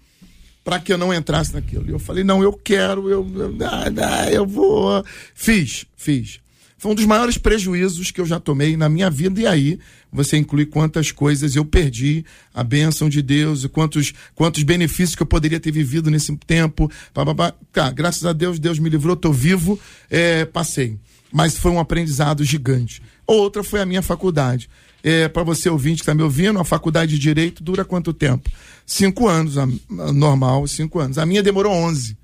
[0.64, 1.86] para que eu não entrasse naquilo.
[1.88, 5.04] E eu falei, não, eu quero, eu, eu, ah, eu vou.
[5.36, 6.40] Fiz, fiz.
[6.78, 9.42] Foi um dos maiores prejuízos que eu já tomei na minha vida.
[9.42, 9.80] E aí,
[10.12, 15.24] você inclui quantas coisas eu perdi, a bênção de Deus, e quantos, quantos benefícios que
[15.24, 16.90] eu poderia ter vivido nesse tempo.
[17.14, 17.54] Pá.
[17.74, 20.98] Cara, graças a Deus, Deus me livrou, estou vivo, é, passei.
[21.32, 23.02] Mas foi um aprendizado gigante.
[23.26, 24.70] Outra foi a minha faculdade.
[25.04, 28.50] É, Para você ouvinte que está me ouvindo, a faculdade de Direito dura quanto tempo?
[28.86, 31.18] Cinco anos, a, a normal, cinco anos.
[31.18, 32.18] A minha demorou onze.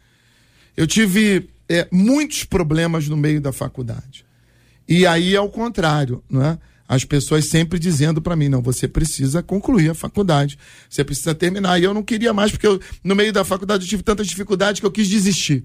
[0.76, 4.26] Eu tive é, muitos problemas no meio da faculdade.
[4.88, 6.58] E aí é o contrário, não é?
[6.88, 11.80] As pessoas sempre dizendo para mim, não, você precisa concluir a faculdade, você precisa terminar.
[11.80, 14.80] E eu não queria mais, porque eu, no meio da faculdade eu tive tantas dificuldades
[14.80, 15.64] que eu quis desistir.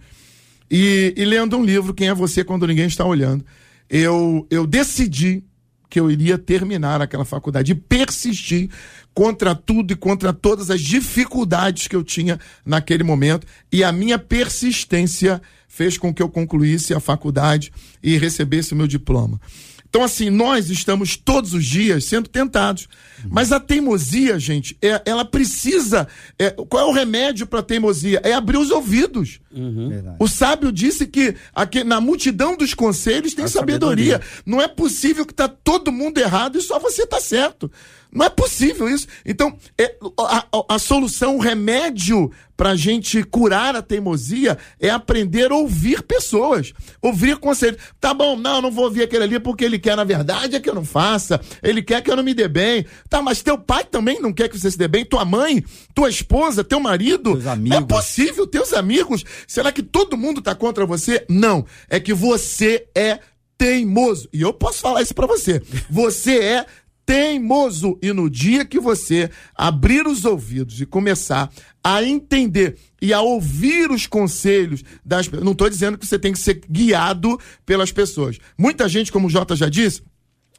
[0.70, 3.44] E, e lendo um livro, Quem é Você Quando Ninguém Está Olhando,
[3.88, 5.42] eu, eu decidi
[5.88, 8.68] que eu iria terminar aquela faculdade e persistir
[9.14, 13.46] contra tudo e contra todas as dificuldades que eu tinha naquele momento.
[13.72, 18.86] E a minha persistência fez com que eu concluísse a faculdade e recebesse o meu
[18.86, 19.40] diploma.
[19.88, 22.88] Então, assim, nós estamos todos os dias sendo tentados.
[23.28, 26.06] Mas a teimosia, gente, é, ela precisa.
[26.38, 28.20] É, qual é o remédio para a teimosia?
[28.22, 29.40] É abrir os ouvidos.
[29.50, 30.14] Uhum.
[30.18, 34.18] O sábio disse que aqui, na multidão dos conselhos tem sabedoria.
[34.18, 34.42] sabedoria.
[34.44, 37.70] Não é possível que está todo mundo errado e só você está certo.
[38.12, 39.06] Não é possível isso.
[39.24, 44.90] Então, é, a, a, a solução, o remédio para a gente curar a teimosia é
[44.90, 47.80] aprender a ouvir pessoas, ouvir conselhos.
[48.00, 50.68] Tá bom, não, não vou ouvir aquele ali porque ele quer, na verdade, é que
[50.68, 51.40] eu não faça.
[51.62, 52.84] Ele quer que eu não me dê bem.
[53.08, 55.04] Tá, mas teu pai também não quer que você se dê bem.
[55.04, 55.62] Tua mãe,
[55.94, 57.34] tua esposa, teu marido.
[57.34, 57.78] Teus amigos.
[57.78, 59.24] É possível, teus amigos.
[59.46, 61.24] Será que todo mundo tá contra você?
[61.28, 61.64] Não.
[61.88, 63.20] É que você é
[63.56, 64.28] teimoso.
[64.32, 65.62] E eu posso falar isso para você.
[65.90, 66.66] Você é
[67.08, 67.98] teimoso.
[68.02, 71.50] E no dia que você abrir os ouvidos e começar
[71.82, 76.32] a entender e a ouvir os conselhos das pessoas, não estou dizendo que você tem
[76.32, 78.38] que ser guiado pelas pessoas.
[78.58, 80.02] Muita gente, como o Jota já disse,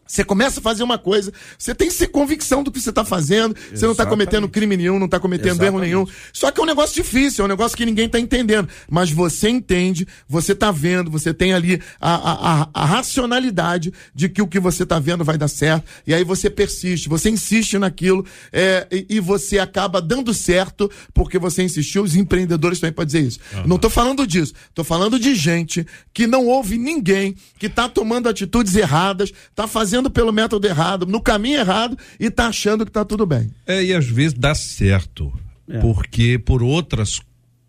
[0.10, 3.06] você começa a fazer uma coisa, você tem que ser convicção do que você está
[3.06, 3.80] fazendo, Exatamente.
[3.80, 5.72] você não está cometendo crime nenhum, não está cometendo Exatamente.
[5.72, 6.08] erro nenhum.
[6.34, 8.68] Só que é um negócio difícil, é um negócio que ninguém está entendendo.
[8.90, 14.42] Mas você entende, você está vendo, você tem ali a, a, a, racionalidade de que
[14.42, 18.26] o que você está vendo vai dar certo, e aí você persiste, você insiste naquilo,
[18.52, 22.02] é, e, e, você acaba dando certo porque você insistiu.
[22.02, 23.40] Os empreendedores também podem dizer isso.
[23.54, 23.68] Uhum.
[23.68, 28.28] Não estou falando disso, estou falando de gente que não ouve ninguém, que está tomando
[28.28, 32.92] atitudes erradas, está fazendo fazendo pelo método errado, no caminho errado e tá achando que
[32.92, 33.52] tá tudo bem.
[33.68, 35.32] É, e às vezes dá certo,
[35.68, 35.80] é.
[35.80, 37.20] porque por outras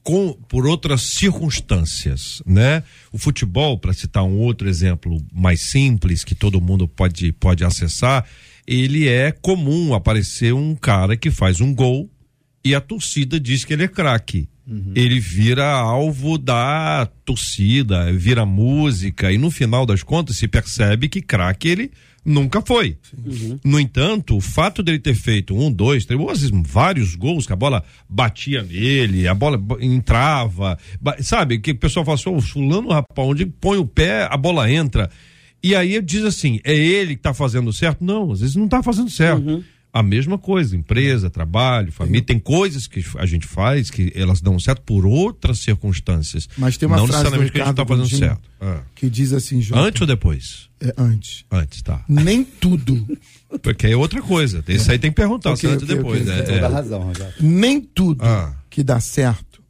[0.02, 2.82] com, por outras circunstâncias, né?
[3.12, 8.24] O futebol, para citar um outro exemplo mais simples que todo mundo pode pode acessar,
[8.66, 12.08] ele é comum aparecer um cara que faz um gol
[12.64, 14.48] e a torcida diz que ele é craque.
[14.66, 14.92] Uhum.
[14.94, 21.20] Ele vira alvo da torcida, vira música e no final das contas se percebe que
[21.20, 21.90] craque ele
[22.24, 22.98] Nunca foi.
[23.16, 23.58] Uhum.
[23.64, 26.20] No entanto, o fato dele ter feito um, dois, três,
[26.64, 30.78] vários gols que a bola batia nele, a bola entrava,
[31.20, 31.58] sabe?
[31.58, 35.10] Que o pessoal fala assim: oh, Fulano, rapaz, onde põe o pé, a bola entra.
[35.62, 38.04] E aí diz assim: é ele que está fazendo certo?
[38.04, 39.46] Não, às vezes não está fazendo certo.
[39.46, 44.40] Uhum a mesma coisa, empresa, trabalho, família, tem coisas que a gente faz que elas
[44.40, 46.48] dão certo por outras circunstâncias.
[46.56, 48.50] Mas tem uma não frase necessariamente que a gente está fazendo certo.
[48.60, 48.82] Ah.
[48.94, 50.70] Que diz assim, Jota, Antes ou depois?
[50.80, 51.44] É antes.
[51.50, 52.04] Antes, tá.
[52.08, 53.06] Nem tudo.
[53.62, 54.64] Porque é outra coisa.
[54.68, 56.22] Isso aí tem que perguntar okay, se antes ou depois.
[56.22, 56.66] Okay, é, é.
[56.66, 57.34] razão, Roger.
[57.40, 58.54] Nem tudo ah.
[58.70, 59.60] que dá certo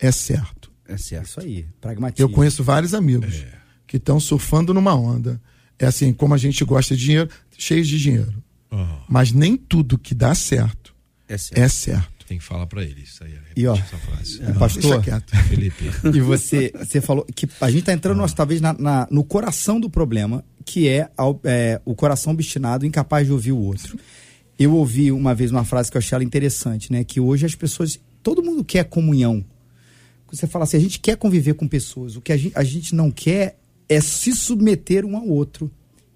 [0.00, 0.72] é certo.
[0.88, 1.26] É certo.
[1.26, 2.24] Isso aí, pragmatismo.
[2.24, 3.52] Eu conheço vários amigos é.
[3.86, 5.40] que estão surfando numa onda.
[5.78, 8.98] É assim, como a gente gosta de dinheiro, cheios de dinheiro Uhum.
[9.08, 10.94] Mas nem tudo que dá certo
[11.30, 11.60] é certo.
[11.60, 12.26] É certo.
[12.26, 13.34] Tem que falar para eles isso aí.
[13.56, 15.02] E ó, é, pastor,
[15.48, 15.84] Felipe.
[16.14, 19.80] e você, você falou que a gente está entrando, nós, talvez, na, na, no coração
[19.80, 21.08] do problema, que é,
[21.44, 23.96] é, o coração obstinado, incapaz de ouvir o outro.
[24.58, 27.02] Eu ouvi uma vez uma frase que eu achei ela interessante, né?
[27.04, 29.44] Que hoje as pessoas, todo mundo quer comunhão.
[30.30, 32.94] Você fala assim, a gente quer conviver com pessoas, o que a gente, a gente
[32.94, 35.70] não quer é se submeter um ao outro.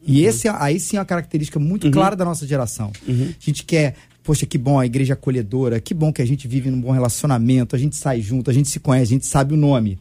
[0.07, 0.29] E uhum.
[0.29, 1.91] esse, aí sim é uma característica muito uhum.
[1.91, 2.93] clara da nossa geração.
[3.07, 3.31] Uhum.
[3.31, 6.71] A gente quer, poxa, que bom a igreja acolhedora, que bom que a gente vive
[6.71, 9.57] num bom relacionamento, a gente sai junto, a gente se conhece, a gente sabe o
[9.57, 9.99] nome.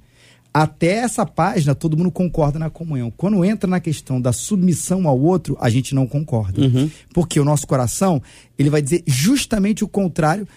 [0.53, 3.11] Até essa página, todo mundo concorda na comunhão.
[3.15, 6.61] Quando entra na questão da submissão ao outro, a gente não concorda.
[6.61, 6.91] Uhum.
[7.11, 8.21] Porque o nosso coração,
[8.57, 10.47] ele vai dizer justamente o contrário,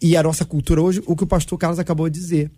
[0.00, 2.50] e a nossa cultura hoje, o que o pastor Carlos acabou de dizer.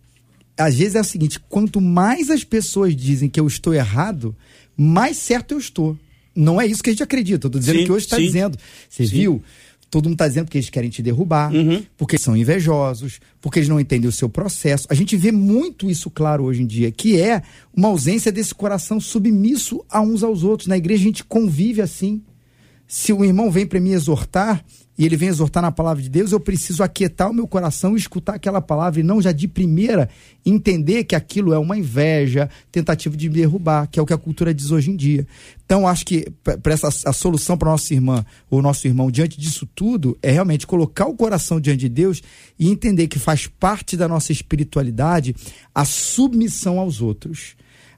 [0.57, 4.35] Às vezes é o seguinte: quanto mais as pessoas dizem que eu estou errado,
[4.77, 5.99] mais certo eu estou.
[6.37, 7.47] Não é isso que a gente acredita.
[7.47, 8.59] Eu estou dizendo sim, que hoje está dizendo.
[8.89, 9.13] Você sim.
[9.13, 9.43] viu?
[9.89, 11.83] Todo mundo está dizendo que eles querem te derrubar, uhum.
[11.97, 14.87] porque são invejosos, porque eles não entendem o seu processo.
[14.91, 17.41] A gente vê muito isso claro hoje em dia, que é
[17.75, 20.67] uma ausência desse coração submisso a uns aos outros.
[20.67, 22.21] Na igreja a gente convive assim.
[22.89, 24.65] Se o irmão vem para me exortar,
[24.99, 27.99] e ele vem exortar na palavra de Deus, eu preciso aquietar o meu coração e
[27.99, 30.09] escutar aquela palavra e não já de primeira
[30.45, 34.19] entender que aquilo é uma inveja, tentativa de me derrubar, que é o que a
[34.19, 35.27] cultura diz hoje em dia.
[35.65, 36.31] Então, acho que
[36.63, 40.67] para essa a solução para nossa irmã ou nosso irmão diante disso tudo é realmente
[40.67, 42.23] colocar o coração diante de Deus
[42.59, 45.35] e entender que faz parte da nossa espiritualidade
[45.75, 47.55] a submissão aos outros,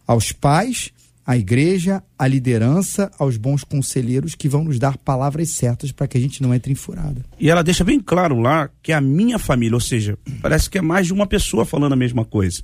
[0.06, 0.90] aos pais,
[1.28, 6.16] à igreja, à liderança, aos bons conselheiros que vão nos dar palavras certas para que
[6.16, 7.22] a gente não entre em furada.
[7.38, 10.78] E ela deixa bem claro lá que é a minha família, ou seja, parece que
[10.78, 12.62] é mais de uma pessoa falando a mesma coisa.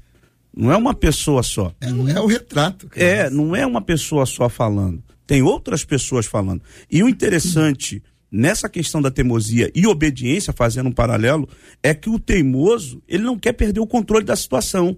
[0.57, 1.75] Não é uma pessoa só.
[1.79, 2.89] É, é o retrato.
[2.89, 3.05] Cara.
[3.07, 5.05] É, não é uma pessoa só falando.
[5.27, 6.63] Tem outras pessoas falando.
[6.91, 11.47] E o interessante nessa questão da teimosia e obediência, fazendo um paralelo,
[11.83, 14.97] é que o teimoso, ele não quer perder o controle da situação.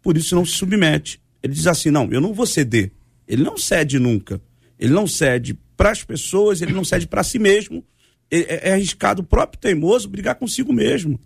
[0.00, 1.20] Por isso não se submete.
[1.42, 2.92] Ele diz assim: não, eu não vou ceder.
[3.28, 4.40] Ele não cede nunca.
[4.78, 7.84] Ele não cede para as pessoas, ele não cede para si mesmo.
[8.30, 11.20] É, é, arriscado o próprio teimoso brigar consigo mesmo.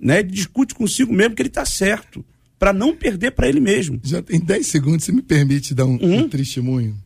[0.00, 0.20] Né?
[0.20, 2.24] Ele discute consigo mesmo que ele está certo,
[2.58, 4.00] para não perder para ele mesmo.
[4.02, 6.18] Já tem 10 segundos, você me permite dar um, uhum.
[6.20, 6.96] um testemunho?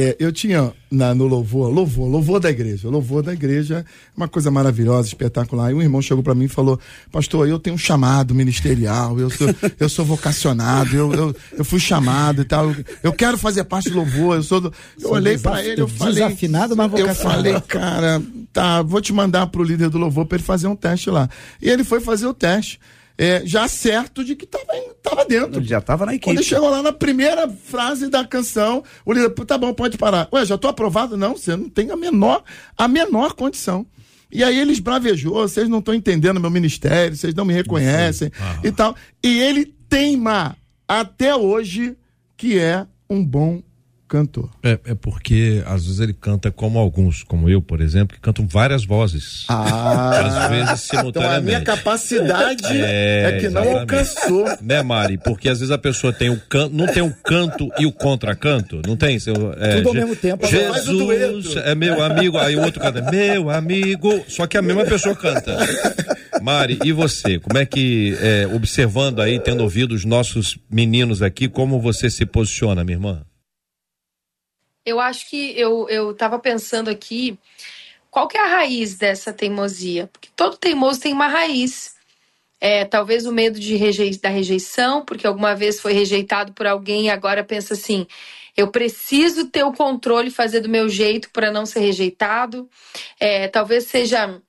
[0.00, 3.84] É, eu tinha na, no louvor, louvor, louvor da igreja, louvor da igreja,
[4.16, 5.72] uma coisa maravilhosa, espetacular.
[5.72, 6.78] E um irmão chegou para mim e falou:
[7.10, 9.48] Pastor, eu tenho um chamado ministerial, eu sou,
[9.80, 13.90] eu sou vocacionado, eu, eu, eu fui chamado e tal, eu, eu quero fazer parte
[13.90, 14.36] do louvor.
[14.36, 14.72] Eu, sou do...
[15.00, 16.14] eu olhei para ele, eu falei.
[16.14, 17.48] Desafinado, mas vocacionado.
[17.48, 20.76] Eu falei, cara, tá, vou te mandar pro líder do louvor para ele fazer um
[20.76, 21.28] teste lá.
[21.60, 22.78] E ele foi fazer o teste
[23.18, 24.64] é, já certo de que estava
[25.02, 25.58] tava dentro.
[25.58, 26.24] Ele já estava na equipe.
[26.24, 30.28] Quando ele chegou lá na primeira frase da canção, o líder, tá bom, pode parar.
[30.32, 31.16] Ué, já estou aprovado?
[31.16, 32.44] Não, você não tem a menor,
[32.76, 33.84] a menor condição.
[34.30, 38.30] E aí eles bravejou, vocês não estão entendendo meu ministério, vocês não me reconhecem
[38.62, 38.94] e tal.
[39.22, 41.96] E ele teima até hoje
[42.36, 43.62] que é um bom
[44.08, 44.50] cantor.
[44.62, 48.46] É, é porque às vezes ele canta como alguns, como eu, por exemplo, que cantam
[48.46, 49.44] várias vozes.
[49.48, 51.18] Ah, às vezes simultaneamente.
[51.18, 54.46] Então a minha capacidade é, é que não alcançou.
[54.62, 55.18] Né, Mari?
[55.18, 58.80] Porque às vezes a pessoa tem o canto, não tem o canto e o contracanto,
[58.86, 59.18] não tem?
[59.18, 60.46] Seu, é, Tudo ao mesmo tempo.
[60.46, 65.14] Jesus é meu amigo, aí o outro canta, meu amigo, só que a mesma pessoa
[65.14, 65.56] canta.
[66.40, 67.38] Mari, e você?
[67.38, 72.24] Como é que, é, observando aí, tendo ouvido os nossos meninos aqui, como você se
[72.24, 73.22] posiciona, minha irmã?
[74.88, 77.38] Eu acho que eu, eu tava pensando aqui,
[78.10, 80.08] qual que é a raiz dessa teimosia?
[80.12, 81.96] Porque todo teimoso tem uma raiz.
[82.60, 87.06] É, talvez o medo de rejei da rejeição, porque alguma vez foi rejeitado por alguém
[87.06, 88.06] e agora pensa assim:
[88.56, 92.68] eu preciso ter o controle, fazer do meu jeito para não ser rejeitado.
[93.20, 94.42] É, talvez seja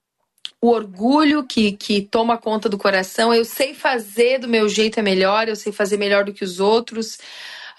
[0.61, 3.33] o orgulho que, que toma conta do coração.
[3.33, 6.59] Eu sei fazer do meu jeito é melhor, eu sei fazer melhor do que os
[6.59, 7.19] outros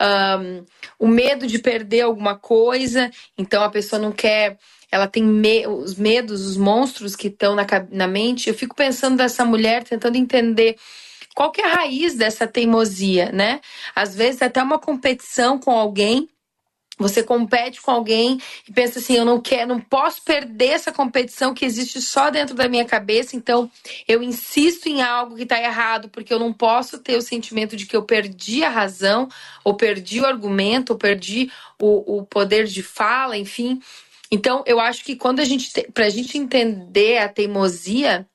[0.00, 0.64] um,
[0.98, 4.58] o medo de perder alguma coisa, então a pessoa não quer
[4.92, 8.48] ela tem me os medos, os monstros que estão na, na mente.
[8.48, 10.76] Eu fico pensando dessa mulher, tentando entender
[11.34, 13.60] qual que é a raiz dessa teimosia, né?
[13.94, 16.28] Às vezes até uma competição com alguém
[17.00, 21.54] você compete com alguém e pensa assim, eu não quero, não posso perder essa competição
[21.54, 23.70] que existe só dentro da minha cabeça, então
[24.06, 27.86] eu insisto em algo que está errado, porque eu não posso ter o sentimento de
[27.86, 29.28] que eu perdi a razão,
[29.64, 33.80] ou perdi o argumento, ou perdi o, o poder de fala, enfim.
[34.30, 38.26] Então, eu acho que quando a gente, para a gente entender a teimosia,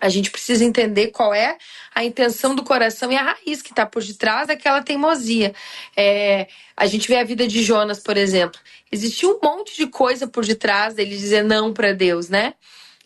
[0.00, 1.56] a gente precisa entender qual é
[1.94, 5.54] a intenção do coração e a raiz que está por detrás daquela teimosia.
[5.96, 8.60] É, a gente vê a vida de Jonas, por exemplo.
[8.90, 12.54] Existia um monte de coisa por detrás dele dizer não para Deus, né?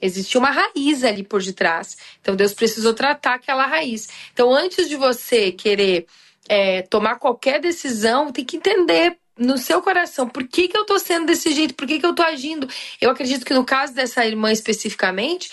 [0.02, 1.96] Existia uma raiz ali por detrás.
[2.20, 4.08] Então Deus precisou tratar aquela raiz.
[4.32, 6.06] Então, antes de você querer
[6.48, 10.98] é, tomar qualquer decisão, tem que entender no seu coração, por que, que eu tô
[10.98, 12.68] sendo desse jeito, por que, que eu tô agindo.
[13.00, 15.50] Eu acredito que no caso dessa irmã especificamente,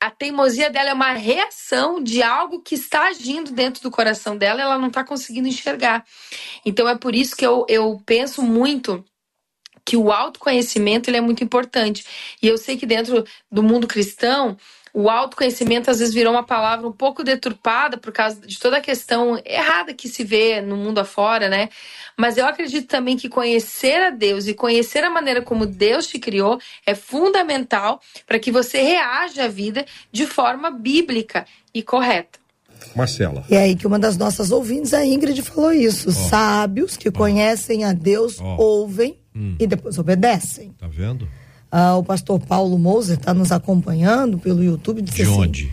[0.00, 4.62] a teimosia dela é uma reação de algo que está agindo dentro do coração dela
[4.62, 6.04] ela não está conseguindo enxergar.
[6.64, 9.04] Então é por isso que eu, eu penso muito
[9.84, 12.04] que o autoconhecimento ele é muito importante.
[12.42, 14.56] E eu sei que dentro do mundo cristão,
[14.92, 18.80] o autoconhecimento às vezes virou uma palavra um pouco deturpada por causa de toda a
[18.80, 21.68] questão errada que se vê no mundo afora, né?
[22.16, 26.18] Mas eu acredito também que conhecer a Deus e conhecer a maneira como Deus te
[26.18, 32.38] criou é fundamental para que você reaja à vida de forma bíblica e correta.
[32.96, 33.44] Marcela.
[33.48, 36.08] E é aí que uma das nossas ouvintes, a Ingrid, falou isso.
[36.08, 36.12] Oh.
[36.12, 37.12] Sábios que oh.
[37.12, 38.56] conhecem a Deus oh.
[38.56, 39.56] ouvem hum.
[39.58, 40.72] e depois obedecem.
[40.78, 41.28] Tá vendo?
[41.70, 45.02] Ah, o pastor Paulo Moser está nos acompanhando pelo YouTube.
[45.02, 45.72] De assim, onde?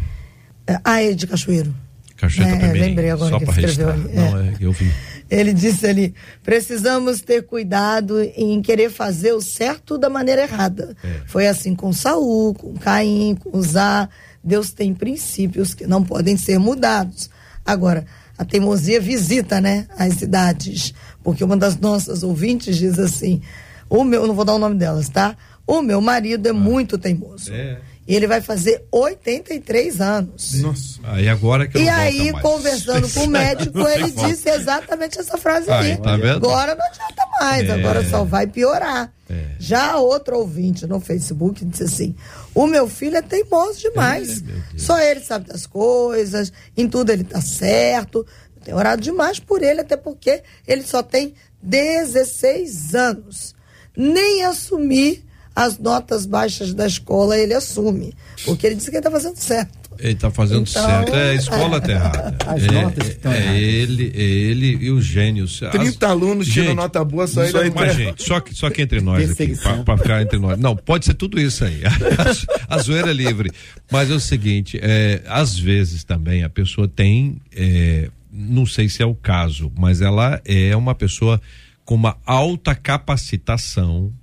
[0.83, 1.73] Ah, é de Cachoeiro.
[2.15, 2.81] Cachoeiro é, também.
[2.81, 4.15] Lembrei agora Só que ele escreveu ali.
[4.15, 4.47] Não, é.
[4.47, 4.91] é, eu vi.
[5.29, 10.95] Ele disse ali: precisamos ter cuidado em querer fazer o certo da maneira errada.
[11.03, 11.21] É.
[11.25, 14.07] Foi assim com Saul, com Caim, com Zá.
[14.43, 17.29] Deus tem princípios que não podem ser mudados.
[17.65, 18.05] Agora,
[18.37, 20.93] a teimosia visita, né, as cidades,
[21.23, 23.41] porque uma das nossas ouvintes diz assim:
[23.89, 25.35] o meu, não vou dar o nome delas, tá?
[25.67, 26.53] O meu marido é ah.
[26.53, 27.53] muito teimoso.
[27.53, 27.77] É.
[28.07, 30.53] E ele vai fazer 83 anos.
[30.61, 30.99] Nossa.
[31.03, 32.41] Aí agora que E aí, mais.
[32.41, 35.97] conversando com o médico, ele disse exatamente essa frase aí.
[35.97, 37.71] Tá agora não adianta mais, é.
[37.73, 39.11] agora só vai piorar.
[39.29, 39.47] É.
[39.59, 42.15] Já outro ouvinte no Facebook disse assim:
[42.55, 44.41] o meu filho é teimoso demais.
[44.41, 48.25] É, só ele sabe das coisas, em tudo ele tá certo.
[48.55, 53.53] Eu tenho orado demais por ele, até porque ele só tem 16 anos.
[53.97, 55.26] Nem assumir
[55.57, 58.13] as notas baixas da escola ele assume,
[58.45, 59.89] porque ele disse que ele está fazendo certo.
[59.97, 61.15] Ele está fazendo então, certo.
[61.15, 62.37] É, a escola está errada.
[62.45, 65.59] As é, notas estão é, é ele, é ele e os gênios.
[65.59, 67.71] 30 As, alunos tiram nota boa, só ele.
[67.73, 70.59] Mas, gente, só que, só que entre nós aqui, para ficar entre nós.
[70.59, 71.81] Não, pode ser tudo isso aí.
[72.69, 73.51] A, a zoeira é livre.
[73.91, 79.01] Mas é o seguinte, é, às vezes também a pessoa tem, é, não sei se
[79.01, 81.41] é o caso, mas ela é uma pessoa
[81.83, 84.13] com uma alta capacitação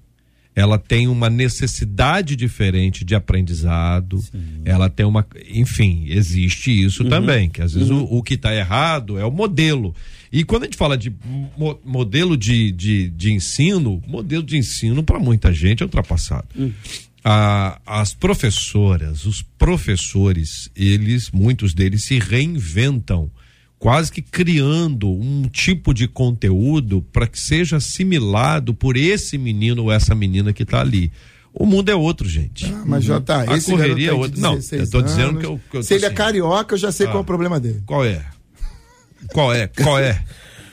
[0.55, 4.63] ela tem uma necessidade diferente de aprendizado, Sim.
[4.65, 5.27] ela tem uma.
[5.49, 7.09] Enfim, existe isso uhum.
[7.09, 8.05] também, que às vezes uhum.
[8.05, 9.95] o, o, que está errado é o modelo.
[10.33, 11.13] E quando a gente fala de
[11.57, 16.47] mo, modelo de, de, de, ensino, modelo de ensino para muita gente é ultrapassado.
[16.57, 16.73] Uhum.
[17.25, 23.31] Ah, as professoras, os professores, eles, muitos deles se reinventam
[23.85, 29.93] quase que criando um tipo de conteúdo para que seja assimilado por esse menino ou
[29.93, 31.13] essa menina que está ali.
[31.53, 32.65] O mundo é outro, gente.
[32.65, 33.43] Ah, mas já tá.
[33.43, 34.41] A correria é outra.
[34.41, 35.61] Não, eu tô dizendo que eu.
[35.71, 37.27] Que eu Se ele é assim, é carioca, eu já sei ah, qual é o
[37.27, 37.83] problema dele.
[37.85, 38.25] Qual é?
[39.35, 39.67] Qual é?
[39.67, 40.25] Qual é?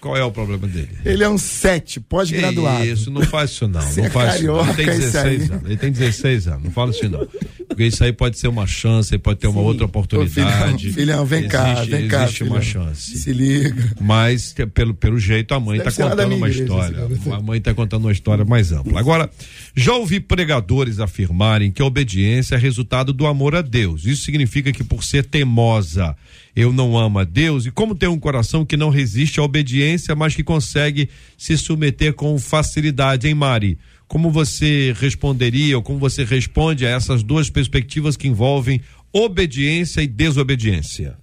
[0.01, 0.89] Qual é o problema dele?
[1.05, 2.83] Ele é um 7, pós-graduado.
[2.83, 3.79] Isso, não faz isso não.
[3.81, 4.81] Você não é faz carioca, isso.
[4.81, 5.65] Ele tem 16 anos.
[5.65, 6.63] Ele tem 16 anos.
[6.63, 7.27] Não fala isso não.
[7.67, 9.67] Porque isso aí pode ser uma chance, pode ter uma Sim.
[9.67, 10.73] outra oportunidade.
[10.73, 12.23] Ô, filhão, filhão, vem existe, cá, vem cá.
[12.23, 13.17] Existe uma chance.
[13.17, 13.93] Se liga.
[14.01, 16.97] Mas, pelo, pelo jeito, a mãe está contando uma igreja, história.
[17.33, 18.99] A mãe está contando uma história mais ampla.
[18.99, 19.29] Agora,
[19.75, 24.05] já ouvi pregadores afirmarem que a obediência é resultado do amor a Deus.
[24.05, 26.15] Isso significa que por ser teimosa,
[26.55, 27.65] eu não amo a Deus?
[27.65, 32.13] E como ter um coração que não resiste à obediência, mas que consegue se submeter
[32.13, 33.77] com facilidade, hein, Mari?
[34.07, 38.81] Como você responderia ou como você responde a essas duas perspectivas que envolvem
[39.13, 41.17] obediência e desobediência?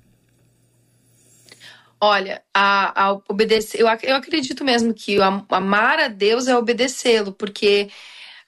[2.01, 5.19] Olha, a, a obedecer, eu, eu acredito mesmo que
[5.51, 7.89] amar a Deus é obedecê-lo, porque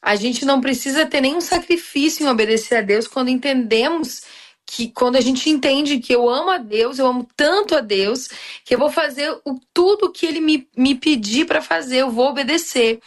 [0.01, 4.23] a gente não precisa ter nenhum sacrifício em obedecer a Deus quando entendemos
[4.73, 8.29] que quando a gente entende que eu amo a Deus, eu amo tanto a Deus,
[8.65, 12.29] que eu vou fazer o, tudo que Ele me, me pedir para fazer, eu vou
[12.29, 13.01] obedecer.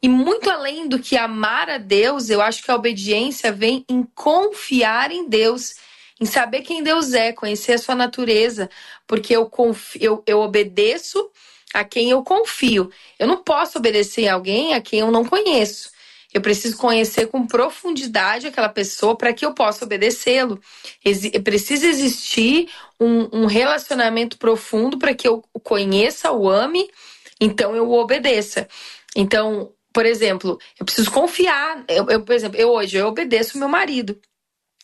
[0.00, 4.04] E muito além do que amar a Deus, eu acho que a obediência vem em
[4.14, 5.74] confiar em Deus,
[6.20, 8.70] em saber quem Deus é, conhecer a sua natureza,
[9.04, 11.28] porque eu, confio, eu, eu obedeço
[11.74, 12.88] a quem eu confio.
[13.18, 15.90] Eu não posso obedecer a alguém a quem eu não conheço.
[16.32, 20.60] Eu preciso conhecer com profundidade aquela pessoa para que eu possa obedecê-lo.
[21.44, 22.68] Precisa existir
[23.00, 26.88] um, um relacionamento profundo para que eu o conheça, o ame,
[27.40, 28.68] então eu o obedeça.
[29.16, 31.84] Então, por exemplo, eu preciso confiar.
[31.88, 34.20] Eu, eu, por exemplo, eu hoje eu obedeço meu marido.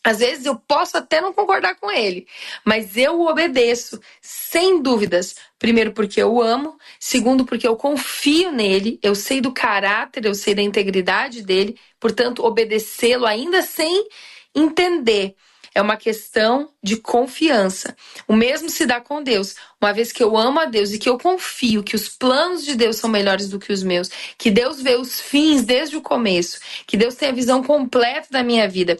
[0.06, 2.28] Às vezes eu posso até não concordar com ele,
[2.64, 5.34] mas eu o obedeço, sem dúvidas.
[5.58, 6.78] Primeiro, porque eu amo.
[7.00, 9.00] Segundo, porque eu confio nele.
[9.02, 11.76] Eu sei do caráter, eu sei da integridade dele.
[11.98, 14.06] Portanto, obedecê-lo ainda sem
[14.54, 15.34] entender.
[15.74, 17.96] É uma questão de confiança.
[18.28, 19.56] O mesmo se dá com Deus.
[19.82, 22.76] Uma vez que eu amo a Deus e que eu confio que os planos de
[22.76, 26.60] Deus são melhores do que os meus, que Deus vê os fins desde o começo,
[26.86, 28.98] que Deus tem a visão completa da minha vida.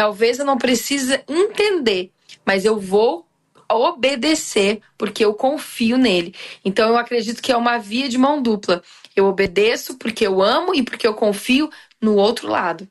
[0.00, 2.10] Talvez eu não precise entender,
[2.46, 3.26] mas eu vou
[3.70, 6.34] obedecer porque eu confio nele.
[6.64, 8.82] Então eu acredito que é uma via de mão dupla.
[9.14, 11.68] Eu obedeço porque eu amo e porque eu confio
[12.00, 12.88] no outro lado.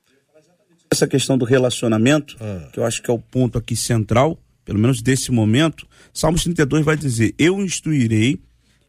[0.92, 2.70] essa questão do relacionamento, ah.
[2.72, 6.86] que eu acho que é o ponto aqui central, pelo menos desse momento, Salmos 32
[6.86, 8.40] vai dizer: Eu instruirei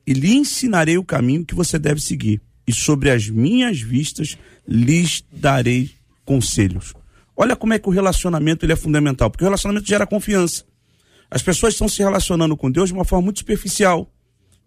[0.07, 4.37] e lhe ensinarei o caminho que você deve seguir, e sobre as minhas vistas
[4.69, 5.91] lhes darei
[6.27, 7.00] conselhos.
[7.41, 10.63] Olha como é que o relacionamento ele é fundamental, porque o relacionamento gera confiança.
[11.31, 14.13] As pessoas estão se relacionando com Deus de uma forma muito superficial,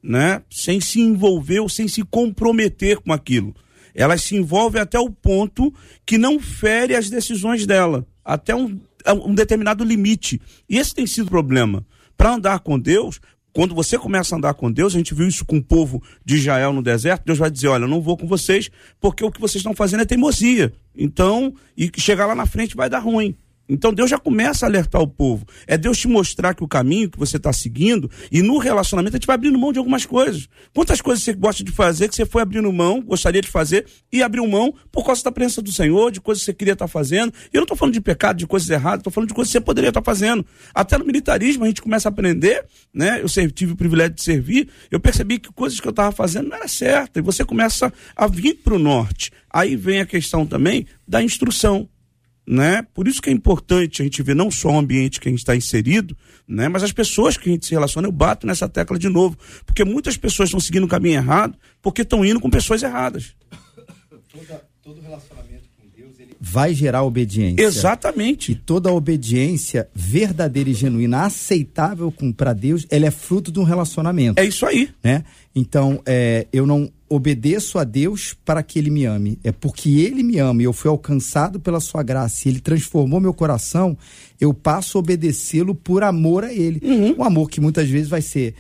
[0.02, 0.42] né?
[0.50, 3.56] Sem se envolver ou sem se comprometer com aquilo.
[3.94, 5.72] Elas se envolvem até o ponto
[6.04, 8.82] que não fere as decisões dela, até um,
[9.24, 10.42] um determinado limite.
[10.68, 11.86] E esse tem sido o problema.
[12.18, 13.22] Para andar com Deus,
[13.54, 16.36] quando você começa a andar com Deus, a gente viu isso com o povo de
[16.36, 19.60] Israel no deserto, Deus vai dizer: Olha, não vou com vocês, porque o que vocês
[19.60, 20.74] estão fazendo é teimosia.
[20.96, 23.38] Então, e chegar lá na frente vai dar ruim.
[23.68, 25.46] Então Deus já começa a alertar o povo.
[25.66, 29.18] É Deus te mostrar que o caminho que você está seguindo, e no relacionamento a
[29.18, 30.50] gente vai abrindo mão de algumas coisas.
[30.74, 34.22] Quantas coisas você gosta de fazer que você foi abrindo mão, gostaria de fazer, e
[34.22, 36.92] abriu mão por causa da presença do Senhor, de coisas que você queria estar tá
[36.92, 37.34] fazendo.
[37.52, 39.58] E eu não estou falando de pecado, de coisas erradas, estou falando de coisas que
[39.58, 40.46] você poderia estar tá fazendo.
[40.74, 43.22] Até no militarismo a gente começa a aprender, né?
[43.22, 46.58] Eu tive o privilégio de servir, eu percebi que coisas que eu estava fazendo não
[46.58, 49.32] era certa, e você começa a vir para o norte.
[49.50, 51.88] Aí vem a questão também da instrução
[52.46, 52.86] né?
[52.94, 55.40] Por isso que é importante a gente ver não só o ambiente que a gente
[55.40, 56.16] está inserido,
[56.48, 56.68] né?
[56.68, 58.08] Mas as pessoas que a gente se relaciona.
[58.08, 62.02] Eu bato nessa tecla de novo, porque muitas pessoas estão seguindo o caminho errado porque
[62.02, 63.36] estão indo com pessoas erradas.
[64.32, 65.63] Toda, todo relacionamento
[66.46, 67.64] vai gerar obediência.
[67.64, 68.52] Exatamente.
[68.52, 74.42] E toda obediência verdadeira e genuína, aceitável para Deus, ela é fruto de um relacionamento.
[74.42, 74.90] É isso aí.
[75.02, 75.24] Né?
[75.56, 79.40] Então, é, eu não obedeço a Deus para que Ele me ame.
[79.42, 83.22] É porque Ele me ama e eu fui alcançado pela Sua graça e Ele transformou
[83.22, 83.98] meu coração,
[84.38, 86.82] eu passo a obedecê-lo por amor a Ele.
[86.84, 87.16] Uhum.
[87.20, 88.54] Um amor que muitas vezes vai ser.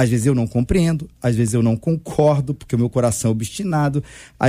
[0.00, 3.32] Às vezes eu não compreendo, às vezes eu não concordo, porque o meu coração é
[3.32, 4.02] obstinado.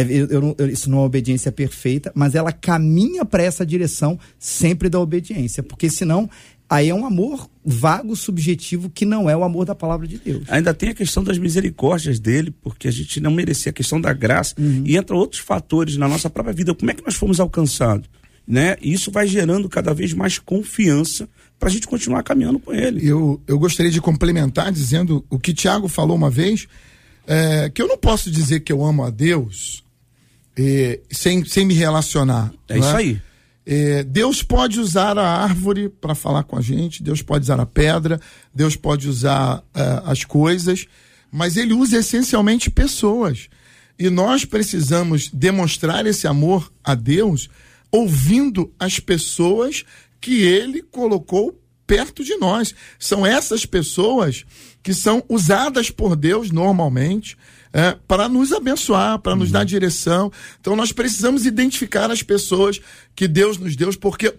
[0.09, 4.87] Eu, eu, eu, isso não é obediência perfeita, mas ela caminha para essa direção sempre
[4.87, 6.29] da obediência, porque senão
[6.69, 10.43] aí é um amor vago, subjetivo, que não é o amor da palavra de Deus.
[10.47, 14.13] Ainda tem a questão das misericórdias dele, porque a gente não merecia a questão da
[14.13, 14.83] graça, uhum.
[14.85, 16.73] e entra outros fatores na nossa própria vida.
[16.73, 18.09] Como é que nós fomos alcançados?
[18.47, 18.77] Né?
[18.81, 21.27] E isso vai gerando cada vez mais confiança
[21.61, 23.07] para a gente continuar caminhando com ele.
[23.07, 26.67] Eu, eu gostaria de complementar dizendo o que Tiago falou uma vez,
[27.27, 29.83] é, que eu não posso dizer que eu amo a Deus
[30.57, 32.51] é, sem, sem me relacionar.
[32.67, 32.95] É isso é?
[32.95, 33.21] aí.
[34.07, 38.19] Deus pode usar a árvore para falar com a gente, Deus pode usar a pedra,
[38.53, 40.87] Deus pode usar é, as coisas,
[41.31, 43.49] mas Ele usa essencialmente pessoas.
[43.99, 47.49] E nós precisamos demonstrar esse amor a Deus
[47.91, 49.85] ouvindo as pessoas
[50.21, 52.73] que Ele colocou perto de nós.
[52.97, 54.45] São essas pessoas
[54.81, 57.37] que são usadas por Deus normalmente
[57.73, 59.39] é, para nos abençoar, para uhum.
[59.39, 60.31] nos dar direção.
[60.59, 62.79] Então nós precisamos identificar as pessoas
[63.15, 64.33] que Deus nos deu, porque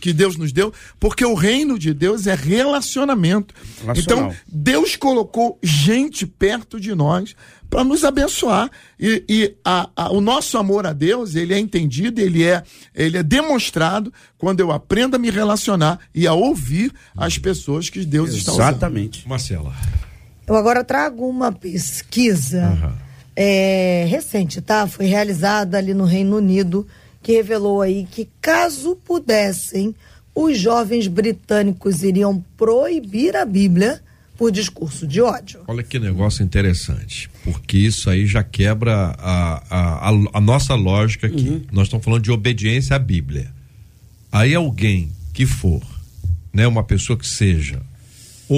[0.00, 3.54] que Deus nos deu, porque o reino de Deus é relacionamento.
[3.96, 7.34] Então Deus colocou gente perto de nós
[7.70, 8.70] para nos abençoar
[9.00, 12.62] e, e a, a, o nosso amor a Deus ele é entendido, ele é
[12.94, 18.04] ele é demonstrado quando eu aprendo a me relacionar e a ouvir as pessoas que
[18.04, 18.38] Deus Exatamente.
[18.38, 18.68] está usando.
[18.68, 19.74] Exatamente, Marcela.
[20.46, 22.92] Eu agora trago uma pesquisa uhum.
[23.34, 24.86] é, recente, tá?
[24.86, 26.86] Foi realizada ali no Reino Unido,
[27.22, 29.94] que revelou aí que caso pudessem,
[30.34, 34.02] os jovens britânicos iriam proibir a Bíblia
[34.36, 35.60] por discurso de ódio.
[35.66, 41.28] Olha que negócio interessante, porque isso aí já quebra a, a, a, a nossa lógica
[41.28, 41.48] aqui.
[41.48, 41.62] Uhum.
[41.72, 43.52] Nós estamos falando de obediência à Bíblia.
[44.32, 45.82] Aí alguém que for,
[46.52, 47.80] né, uma pessoa que seja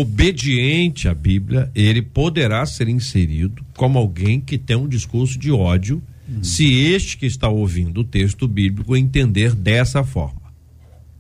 [0.01, 6.03] obediente à Bíblia, ele poderá ser inserido como alguém que tem um discurso de ódio,
[6.28, 6.42] uhum.
[6.42, 10.47] se este que está ouvindo o texto bíblico entender dessa forma.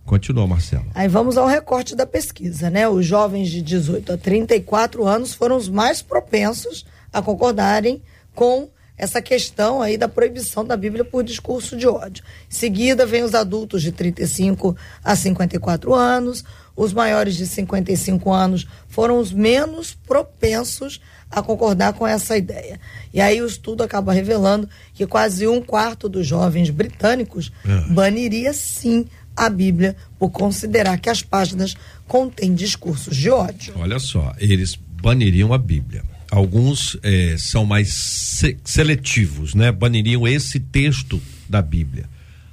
[0.04, 0.86] Continua, Marcelo.
[0.94, 2.88] Aí vamos ao recorte da pesquisa, né?
[2.88, 8.00] Os jovens de 18 a 34 anos foram os mais propensos a concordarem
[8.32, 12.24] com essa questão aí da proibição da Bíblia por discurso de ódio.
[12.50, 16.44] Em seguida, vem os adultos de 35 a 54 anos,
[16.74, 22.78] os maiores de 55 anos foram os menos propensos a concordar com essa ideia.
[23.12, 27.92] E aí o estudo acaba revelando que quase um quarto dos jovens britânicos é.
[27.92, 31.74] baniria sim a Bíblia por considerar que as páginas
[32.06, 33.74] contêm discursos de ódio.
[33.76, 36.02] Olha só, eles baniriam a Bíblia.
[36.36, 39.72] Alguns eh, são mais se seletivos, né?
[39.72, 41.18] Baniriam esse texto
[41.48, 42.04] da Bíblia.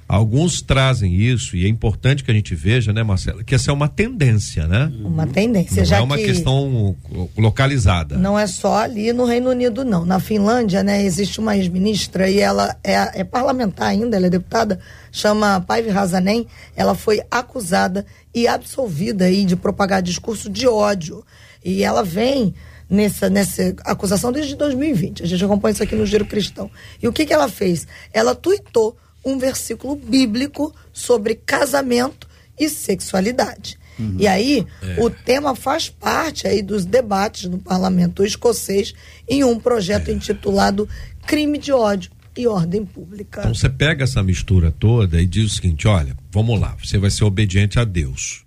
[0.08, 3.74] Alguns trazem isso e é importante que a gente veja, né, Marcela, que essa é
[3.74, 4.90] uma tendência, né?
[5.04, 6.96] Uma tendência, não já é uma que questão
[7.36, 8.16] localizada.
[8.16, 10.06] Não é só ali no Reino Unido, não.
[10.06, 14.80] Na Finlândia, né, existe uma ex-ministra e ela é, é, parlamentar ainda, ela é deputada,
[15.12, 16.46] chama Paivi Razanen.
[16.74, 21.22] Ela foi acusada e absolvida aí de propagar discurso de ódio.
[21.62, 22.54] E ela vem
[22.94, 25.22] nessa, nessa acusação desde 2020.
[25.22, 26.70] A gente acompanha isso aqui no Giro Cristão.
[27.02, 27.86] E o que, que ela fez?
[28.12, 32.28] Ela tuitou um versículo bíblico sobre casamento
[32.58, 33.78] e sexualidade.
[33.98, 34.16] Uhum.
[34.18, 35.00] E aí, é.
[35.00, 38.92] o tema faz parte aí dos debates no parlamento escocês
[39.28, 40.12] em um projeto é.
[40.12, 40.88] intitulado
[41.26, 43.40] Crime de Ódio e Ordem Pública.
[43.40, 47.10] Então você pega essa mistura toda e diz o seguinte: olha, vamos lá, você vai
[47.10, 48.44] ser obediente a Deus.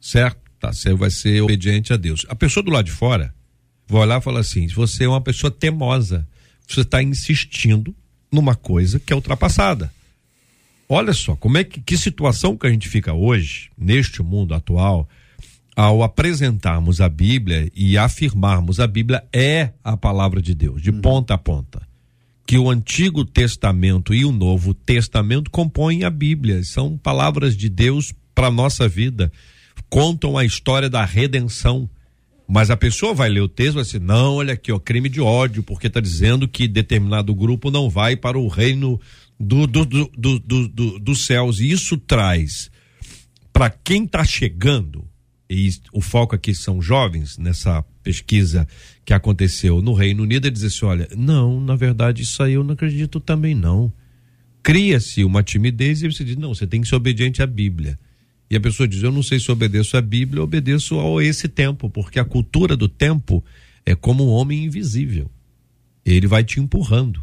[0.00, 0.38] Certo?
[0.58, 2.26] Tá, você vai ser obediente a Deus.
[2.28, 3.32] A pessoa do lado de fora
[3.92, 6.26] vai olhar e falar assim: você é uma pessoa temosa,
[6.66, 7.94] você está insistindo
[8.30, 9.92] numa coisa que é ultrapassada.
[10.88, 15.08] Olha só, como é que, que situação que a gente fica hoje, neste mundo atual,
[15.76, 21.00] ao apresentarmos a Bíblia e afirmarmos a Bíblia é a palavra de Deus, de uhum.
[21.00, 21.80] ponta a ponta.
[22.44, 28.12] Que o Antigo Testamento e o Novo Testamento compõem a Bíblia, são palavras de Deus
[28.34, 29.30] para a nossa vida,
[29.88, 31.88] contam a história da redenção.
[32.52, 35.08] Mas a pessoa vai ler o texto e vai dizer: não, olha aqui, ó, crime
[35.08, 39.00] de ódio, porque está dizendo que determinado grupo não vai para o reino
[39.38, 41.60] do, do, do, do, do dos céus.
[41.60, 42.68] E isso traz
[43.52, 45.06] para quem está chegando,
[45.48, 48.66] e o foco aqui são jovens, nessa pesquisa
[49.04, 52.64] que aconteceu no Reino Unido, é dizer assim: olha, não, na verdade, isso aí eu
[52.64, 53.92] não acredito também não.
[54.60, 57.96] Cria-se uma timidez e você diz: não, você tem que ser obediente à Bíblia.
[58.50, 61.46] E a pessoa diz: eu não sei se obedeço à Bíblia, eu obedeço a esse
[61.46, 63.44] tempo, porque a cultura do tempo
[63.86, 65.30] é como um homem invisível.
[66.04, 67.22] Ele vai te empurrando.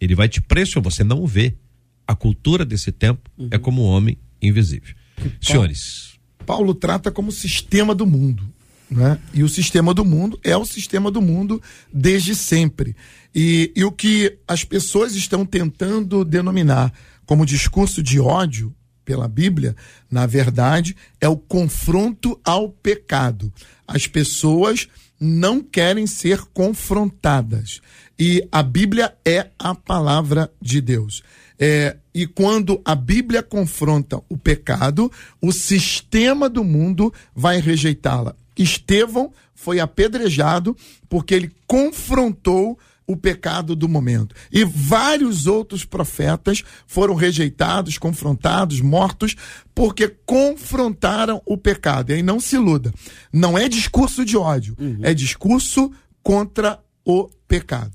[0.00, 1.54] Ele vai te pressionar, você não vê.
[2.06, 3.48] A cultura desse tempo é uhum.
[3.52, 4.94] é como um homem invisível.
[5.16, 6.18] Paulo, Senhores.
[6.46, 8.48] Paulo trata como sistema do mundo.
[8.90, 9.18] Né?
[9.34, 11.60] E o sistema do mundo é o sistema do mundo
[11.92, 12.96] desde sempre.
[13.34, 16.90] E, e o que as pessoas estão tentando denominar
[17.26, 18.74] como discurso de ódio
[19.08, 19.74] pela Bíblia,
[20.10, 23.50] na verdade, é o confronto ao pecado.
[23.86, 24.86] As pessoas
[25.18, 27.80] não querem ser confrontadas.
[28.18, 31.22] E a Bíblia é a palavra de Deus.
[31.58, 38.36] É, e quando a Bíblia confronta o pecado, o sistema do mundo vai rejeitá-la.
[38.58, 40.76] Estevão foi apedrejado
[41.08, 42.78] porque ele confrontou
[43.08, 44.34] o pecado do momento.
[44.52, 49.34] E vários outros profetas foram rejeitados, confrontados, mortos,
[49.74, 52.10] porque confrontaram o pecado.
[52.10, 52.92] E aí não se iluda.
[53.32, 54.98] Não é discurso de ódio, uhum.
[55.02, 55.90] é discurso
[56.22, 57.92] contra o pecado.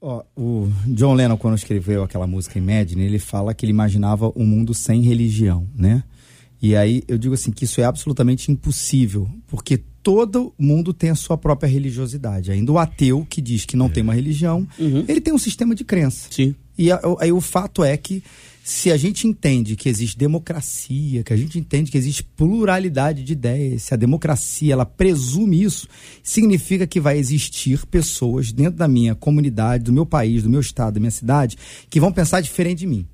[0.00, 4.44] Oh, o John Lennon, quando escreveu aquela música Imagine, ele fala que ele imaginava um
[4.44, 6.02] mundo sem religião, né?
[6.60, 11.14] E aí eu digo assim que isso é absolutamente impossível, porque todo mundo tem a
[11.14, 12.50] sua própria religiosidade.
[12.50, 13.88] Ainda o ateu que diz que não é.
[13.90, 15.04] tem uma religião, uhum.
[15.06, 16.28] ele tem um sistema de crença.
[16.30, 16.54] Sim.
[16.76, 16.88] E
[17.20, 18.22] aí o fato é que
[18.64, 23.32] se a gente entende que existe democracia, que a gente entende que existe pluralidade de
[23.32, 25.88] ideias, se a democracia ela presume isso,
[26.22, 30.94] significa que vai existir pessoas dentro da minha comunidade, do meu país, do meu estado,
[30.94, 31.58] da minha cidade,
[31.90, 33.06] que vão pensar diferente de mim.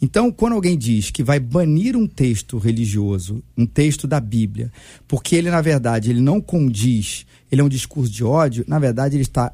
[0.00, 4.70] Então, quando alguém diz que vai banir um texto religioso, um texto da Bíblia,
[5.08, 9.16] porque ele, na verdade, ele não condiz, ele é um discurso de ódio, na verdade,
[9.16, 9.52] ele está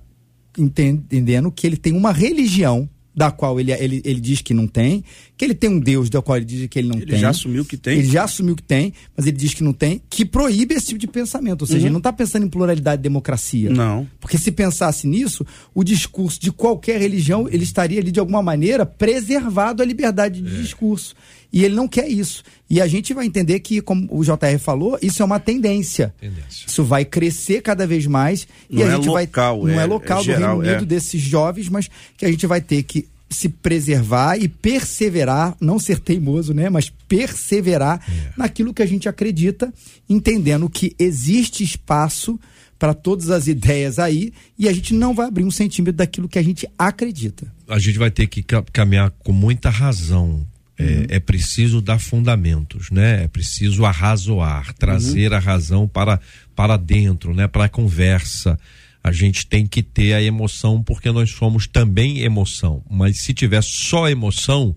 [0.59, 2.89] entendendo que ele tem uma religião
[3.21, 5.05] da qual ele, ele, ele diz que não tem,
[5.37, 7.17] que ele tem um Deus da qual ele diz que ele não ele tem.
[7.17, 7.99] Ele já assumiu que tem.
[7.99, 10.99] Ele já assumiu que tem, mas ele diz que não tem, que proíbe esse tipo
[10.99, 11.61] de pensamento.
[11.61, 11.85] Ou seja, uhum.
[11.85, 13.69] ele não está pensando em pluralidade e democracia.
[13.69, 14.09] Não.
[14.19, 15.45] Porque se pensasse nisso,
[15.75, 20.57] o discurso de qualquer religião, ele estaria ali de alguma maneira preservado a liberdade de
[20.57, 20.63] é.
[20.63, 21.15] discurso.
[21.53, 22.43] E ele não quer isso.
[22.69, 26.15] E a gente vai entender que, como o JR falou, isso é uma tendência.
[26.21, 26.67] tendência.
[26.67, 28.47] Isso vai crescer cada vez mais.
[28.69, 29.73] Não e a é gente local, vai.
[29.73, 30.87] Não é, é local é geral, do Reino Unido, é.
[30.87, 36.01] desses jovens, mas que a gente vai ter que se preservar e perseverar, não ser
[36.01, 38.33] teimoso, né, mas perseverar é.
[38.37, 39.73] naquilo que a gente acredita,
[40.09, 42.39] entendendo que existe espaço
[42.77, 46.39] para todas as ideias aí e a gente não vai abrir um centímetro daquilo que
[46.39, 47.47] a gente acredita.
[47.69, 48.43] A gente vai ter que
[48.73, 50.45] caminhar com muita razão
[50.81, 53.25] é, é, preciso dar fundamentos, né?
[53.25, 55.37] É preciso arrazoar, trazer uhum.
[55.37, 56.21] a razão para,
[56.55, 57.47] para dentro, né?
[57.47, 58.59] Para a conversa.
[59.03, 62.83] A gente tem que ter a emoção porque nós somos também emoção.
[62.89, 64.77] Mas se tiver só emoção,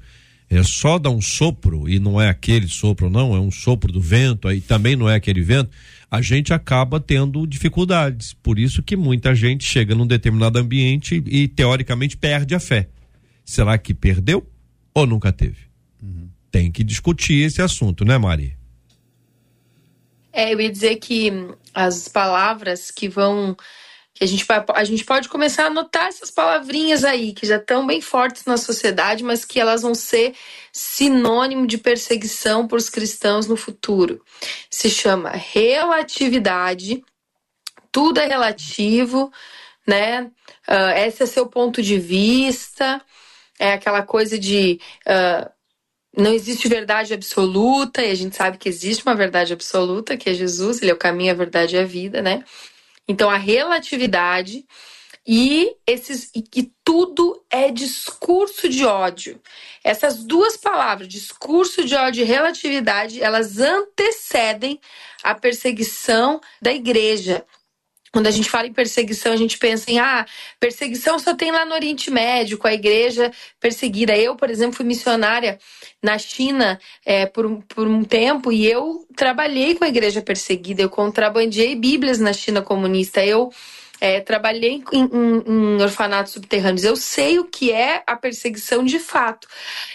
[0.50, 4.00] é só dar um sopro e não é aquele sopro, não, é um sopro do
[4.00, 5.72] vento, aí também não é aquele vento,
[6.12, 8.34] a gente acaba tendo dificuldades.
[8.34, 12.88] Por isso que muita gente chega num determinado ambiente e, teoricamente perde a fé.
[13.44, 14.48] Será que perdeu
[14.94, 15.73] ou nunca teve?
[16.04, 16.30] Uhum.
[16.52, 18.58] Tem que discutir esse assunto, né, Mari?
[20.34, 21.32] É, eu ia dizer que
[21.74, 23.56] as palavras que vão
[24.14, 24.46] que a gente,
[24.76, 28.58] a gente pode começar a anotar essas palavrinhas aí, que já estão bem fortes na
[28.58, 30.36] sociedade, mas que elas vão ser
[30.72, 34.24] sinônimo de perseguição por os cristãos no futuro.
[34.70, 37.04] Se chama relatividade,
[37.92, 39.32] tudo é relativo,
[39.86, 40.30] né?
[40.68, 43.02] Uh, esse é seu ponto de vista,
[43.60, 44.80] é aquela coisa de.
[45.08, 45.53] Uh,
[46.16, 50.34] não existe verdade absoluta, e a gente sabe que existe uma verdade absoluta, que é
[50.34, 52.44] Jesus, ele é o caminho, a verdade e a vida, né?
[53.08, 54.66] Então a relatividade
[55.26, 59.42] e esses e que tudo é discurso de ódio.
[59.84, 64.80] Essas duas palavras, discurso de ódio e relatividade, elas antecedem
[65.24, 67.46] a perseguição da igreja.
[68.14, 70.24] Quando a gente fala em perseguição, a gente pensa em ah,
[70.60, 74.16] perseguição só tem lá no Oriente Médio, com a igreja perseguida.
[74.16, 75.58] Eu, por exemplo, fui missionária
[76.00, 80.84] na China é, por, um, por um tempo e eu trabalhei com a igreja perseguida.
[80.84, 83.26] Eu contrabandeei Bíblias na China comunista.
[83.26, 83.52] Eu
[84.02, 89.00] é, trabalhei em, em, em, orfanatos subterrâneos, eu sei o que é a perseguição de
[89.00, 89.48] fato.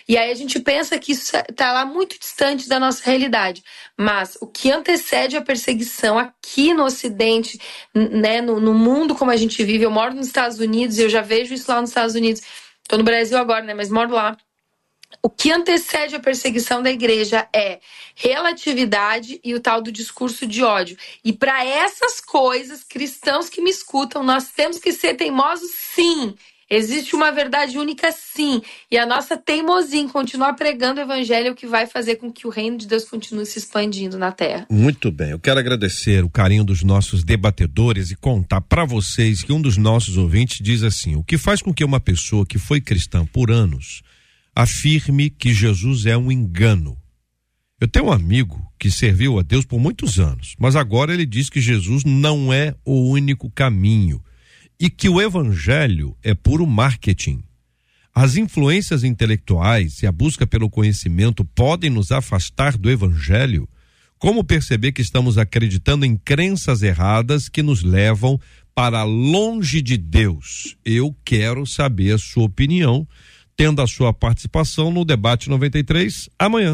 [0.09, 3.63] E aí a gente pensa que isso está lá muito distante da nossa realidade.
[3.97, 7.61] Mas o que antecede a perseguição aqui no Ocidente,
[7.95, 11.11] né, no, no mundo como a gente vive, eu moro nos Estados Unidos e eu
[11.11, 12.43] já vejo isso lá nos Estados Unidos.
[12.83, 13.75] Estou no Brasil agora, né?
[13.75, 14.37] Mas moro lá.
[15.23, 17.81] O que antecede a perseguição da igreja é
[18.15, 20.97] relatividade e o tal do discurso de ódio.
[21.25, 26.35] E para essas coisas, cristãos que me escutam, nós temos que ser teimosos, sim.
[26.71, 28.61] Existe uma verdade única, sim.
[28.91, 32.31] E a nossa teimosia em continuar pregando o evangelho é o que vai fazer com
[32.31, 34.67] que o reino de Deus continue se expandindo na terra.
[34.71, 35.31] Muito bem.
[35.31, 39.79] Eu quero agradecer o carinho dos nossos debatedores e contar para vocês que um dos
[39.79, 43.51] nossos ouvintes diz assim: o que faz com que uma pessoa que foi cristã por
[43.51, 44.03] anos
[44.59, 46.99] afirme que Jesus é um engano.
[47.81, 51.49] Eu tenho um amigo que serviu a Deus por muitos anos, mas agora ele diz
[51.49, 54.21] que Jesus não é o único caminho
[54.81, 57.41] e que o evangelho é puro marketing.
[58.13, 63.69] As influências intelectuais e a busca pelo conhecimento podem nos afastar do evangelho.
[64.19, 68.41] Como perceber que estamos acreditando em crenças erradas que nos levam
[68.75, 70.77] para longe de Deus?
[70.85, 73.07] Eu quero saber a sua opinião
[73.59, 76.73] tendo a sua participação no debate 93 amanhã.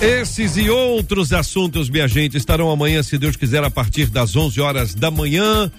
[0.00, 4.60] Esses e outros assuntos, minha gente, estarão amanhã, se Deus quiser, a partir das 11
[4.60, 5.70] horas da manhã.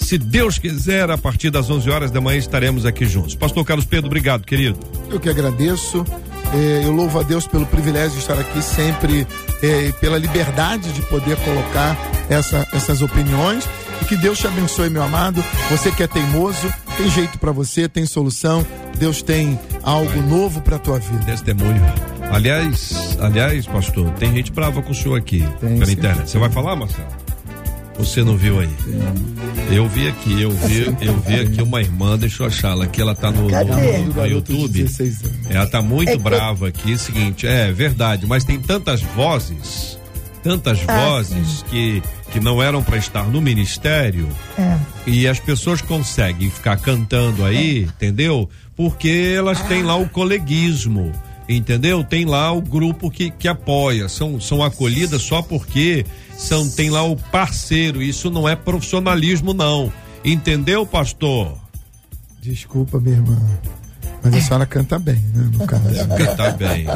[0.00, 3.36] Se Deus quiser, a partir das 11 horas da manhã estaremos aqui juntos.
[3.36, 4.78] Pastor Carlos Pedro, obrigado, querido.
[5.10, 6.04] Eu que agradeço.
[6.52, 9.26] Eh, eu louvo a Deus pelo privilégio de estar aqui sempre,
[9.62, 11.96] eh, pela liberdade de poder colocar
[12.28, 15.42] essa, essas opiniões e que Deus te abençoe, meu amado.
[15.70, 18.66] Você que é teimoso, tem jeito para você, tem solução.
[18.98, 21.24] Deus tem algo novo para tua vida.
[21.24, 21.82] Testemunho.
[22.30, 25.92] Aliás, aliás, pastor, tem gente brava com o senhor aqui tem, pela sim.
[25.92, 26.30] internet.
[26.30, 27.06] Você vai falar, Marcelo?
[27.98, 28.68] Você não viu aí?
[29.70, 33.14] Eu vi aqui, eu vi, eu vi aqui uma irmã, deixa eu achá-la, que ela
[33.14, 34.86] tá no, no, no YouTube.
[35.48, 39.98] Ela tá muito é brava aqui, seguinte, é verdade, mas tem tantas vozes,
[40.42, 41.64] tantas ah, vozes sim.
[41.70, 42.02] que
[42.34, 44.28] que não eram para estar no ministério
[44.58, 44.76] é.
[45.06, 47.80] e as pessoas conseguem ficar cantando aí, é.
[47.82, 48.50] entendeu?
[48.74, 51.12] Porque elas têm lá o coleguismo,
[51.48, 52.02] entendeu?
[52.02, 56.04] Tem lá o grupo que, que apoia, são, são acolhidas só porque
[56.36, 58.02] são tem lá o parceiro.
[58.02, 59.92] Isso não é profissionalismo, não.
[60.24, 61.56] Entendeu, pastor?
[62.42, 63.38] Desculpa, minha irmã.
[64.24, 65.50] Mas a senhora canta bem, né?
[65.52, 65.84] No caso.
[66.16, 66.86] Canta bem,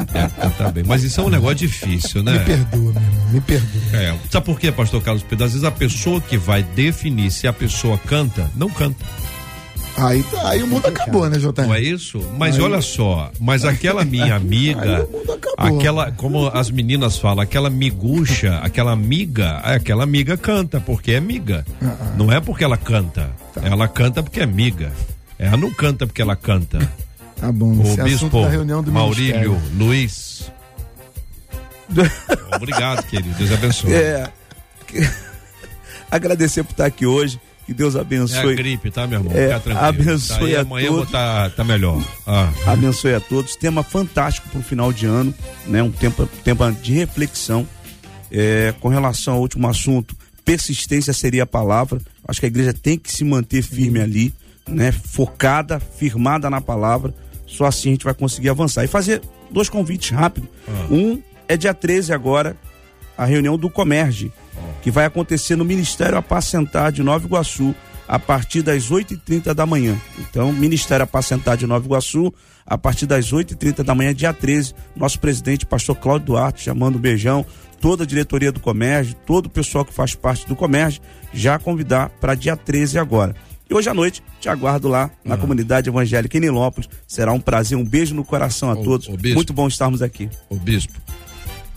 [0.40, 0.84] canta bem.
[0.84, 2.32] Mas isso é um negócio difícil, né?
[2.32, 3.82] Me perdoa, meu irmão, me perdoa.
[3.92, 4.16] É.
[4.30, 5.44] Sabe por quê, pastor Carlos Pedro?
[5.44, 9.04] Às vezes a pessoa que vai definir se a pessoa canta, não canta.
[9.98, 11.66] Aí, tá, aí o mundo acabou, né, Jota?
[11.66, 12.20] Não é isso?
[12.38, 12.62] Mas aí...
[12.62, 15.06] olha só, mas aquela minha amiga,
[15.56, 21.66] aquela, como as meninas falam, aquela miguxa, aquela amiga, aquela amiga canta, porque é amiga.
[21.82, 22.16] Uh -uh.
[22.16, 23.28] Não é porque ela canta.
[23.52, 23.60] Tá.
[23.64, 24.92] Ela canta porque é amiga.
[25.36, 26.78] Ela não canta porque ela canta.
[27.40, 29.78] Tá bom, o bispo da reunião do Maurílio Ministério.
[29.78, 30.50] Luiz.
[32.54, 33.34] Obrigado, querido.
[33.36, 33.94] Deus abençoe.
[33.94, 34.30] É.
[36.10, 37.40] Agradecer por estar aqui hoje.
[37.64, 38.50] Que Deus abençoe.
[38.50, 39.36] É a gripe, tá, meu irmão?
[39.36, 40.58] É, abençoe tá?
[40.58, 41.04] a amanhã todos.
[41.04, 42.02] vou tá, tá melhor.
[42.26, 42.50] Ah.
[42.66, 43.56] Abençoe a todos.
[43.56, 45.34] Tema fantástico para o final de ano,
[45.66, 45.82] né?
[45.82, 47.68] Um tempo, tempo de reflexão.
[48.30, 50.16] É, com relação ao último assunto,
[50.46, 52.00] persistência seria a palavra.
[52.26, 54.34] Acho que a igreja tem que se manter firme ali,
[54.66, 54.90] né?
[54.90, 57.14] Focada, firmada na palavra
[57.48, 58.84] só assim a gente vai conseguir avançar.
[58.84, 60.48] E fazer dois convites rápidos.
[60.68, 60.86] Ah.
[60.90, 62.56] Um é dia 13 agora,
[63.16, 64.60] a reunião do Comerge, ah.
[64.82, 67.74] que vai acontecer no Ministério Apacentar de Nova Iguaçu,
[68.06, 69.96] a partir das 8h30 da manhã.
[70.18, 72.32] Então, Ministério Apacentar de Nova Iguaçu,
[72.66, 77.00] a partir das 8h30 da manhã, dia 13, nosso presidente, pastor Cláudio Duarte, chamando um
[77.00, 77.44] beijão,
[77.80, 81.00] toda a diretoria do comércio, todo o pessoal que faz parte do comércio,
[81.32, 83.34] já convidar para dia 13 agora.
[83.70, 85.40] E hoje à noite te aguardo lá na uhum.
[85.40, 86.88] comunidade evangélica em Nilópolis.
[87.06, 89.08] Será um prazer, um beijo no coração a o, todos.
[89.08, 90.30] O Muito bom estarmos aqui.
[90.48, 90.98] O bispo,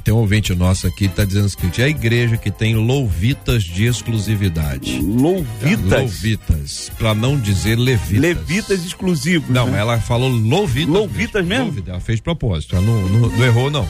[0.04, 2.76] tem um ouvinte nosso aqui que está dizendo o seguinte: é a igreja que tem
[2.76, 5.00] louvitas de exclusividade.
[5.00, 6.02] Louvitas?
[6.02, 8.20] Louvitas, para não dizer levitas.
[8.20, 9.50] Levitas exclusivos.
[9.50, 9.80] Não, né?
[9.80, 10.94] ela falou louvitas.
[10.94, 11.72] Louvitas mesmo?
[11.72, 11.90] mesmo?
[11.90, 13.88] Ela fez propósito, ela não, não, não errou, não.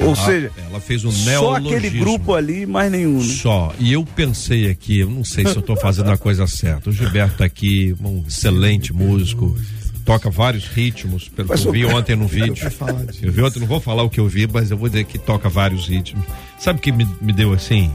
[0.00, 3.18] Ou ela, seja, ela fez um Só aquele grupo ali, mais nenhum.
[3.18, 3.34] Né?
[3.34, 3.72] Só.
[3.78, 6.90] E eu pensei aqui, eu não sei se eu estou fazendo a coisa certa.
[6.90, 9.56] O Gilberto tá aqui, um excelente músico,
[10.04, 12.54] toca vários ritmos, pelo mas que eu vi ontem no vídeo.
[13.22, 15.18] Eu vi ontem, não vou falar o que eu vi, mas eu vou dizer que
[15.18, 16.24] toca vários ritmos.
[16.58, 17.90] Sabe o que me, me deu assim?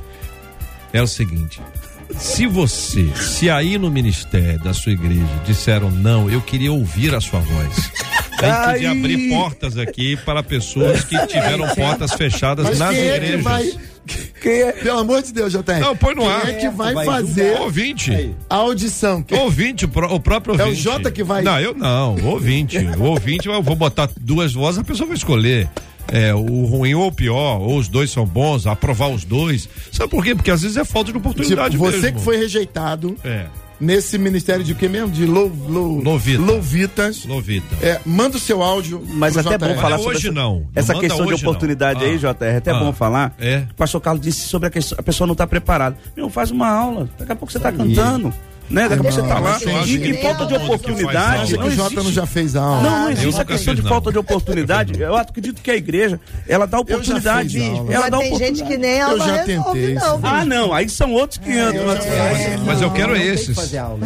[0.91, 1.61] É o seguinte,
[2.17, 7.21] se você, se aí no ministério da sua igreja disseram não, eu queria ouvir a
[7.21, 7.91] sua voz.
[8.39, 13.43] Tem que abrir portas aqui para pessoas que tiveram portas fechadas Mas nas é igrejas.
[13.43, 13.71] Vai...
[14.41, 14.71] Quem é?
[14.71, 15.79] Pelo amor de Deus, JR.
[15.79, 16.41] Não, põe no quem ar.
[16.41, 18.35] Quem é que vai, vai fazer ouvinte.
[18.49, 19.21] a audição?
[19.21, 19.37] Quem...
[19.37, 20.69] Ouvinte, o próprio ouvinte.
[20.69, 21.43] É o Jota que vai.
[21.43, 22.15] Não, eu não.
[22.25, 22.77] Ouvinte.
[22.77, 25.69] o ouvinte, eu vou botar duas vozes, a pessoa vai escolher
[26.11, 29.69] é, o ruim ou o pior, ou os dois são bons, aprovar os dois.
[29.91, 30.35] Sabe por quê?
[30.35, 32.17] Porque às vezes é falta de oportunidade tipo, você mesmo.
[32.17, 33.15] que foi rejeitado.
[33.23, 33.45] É
[33.79, 35.09] nesse ministério de quê mesmo?
[35.09, 36.41] De lou, lou, Lovita.
[36.41, 37.25] Louvitas.
[37.25, 37.75] Lovita.
[37.81, 39.01] É, manda o seu áudio.
[39.07, 39.67] Mas até JR.
[39.69, 40.67] bom falar sobre hoje essa, não.
[40.75, 42.27] essa não questão de oportunidade aí, JR.
[42.41, 43.33] É até ah, bom falar.
[43.39, 43.63] É.
[43.71, 45.97] O pastor Carlos disse sobre a questão, a pessoa não está preparada.
[46.15, 47.09] Meu, faz uma aula.
[47.17, 48.33] Daqui a pouco você está cantando
[48.69, 48.87] né?
[48.87, 49.57] Daqui a pouco você tá lá.
[49.85, 51.57] E, e falta de oportunidade.
[51.57, 52.81] Não, o Jota não já fez a aula.
[52.81, 54.99] Não, não existe a questão de falta de oportunidade.
[55.01, 57.59] Eu acredito que a igreja, ela dá oportunidade.
[57.89, 59.97] Ela dá tem gente que nem aula Eu já tentei.
[60.23, 60.73] Ah, não.
[60.73, 61.85] Aí são outros que andam.
[62.65, 63.57] Mas eu quero esses.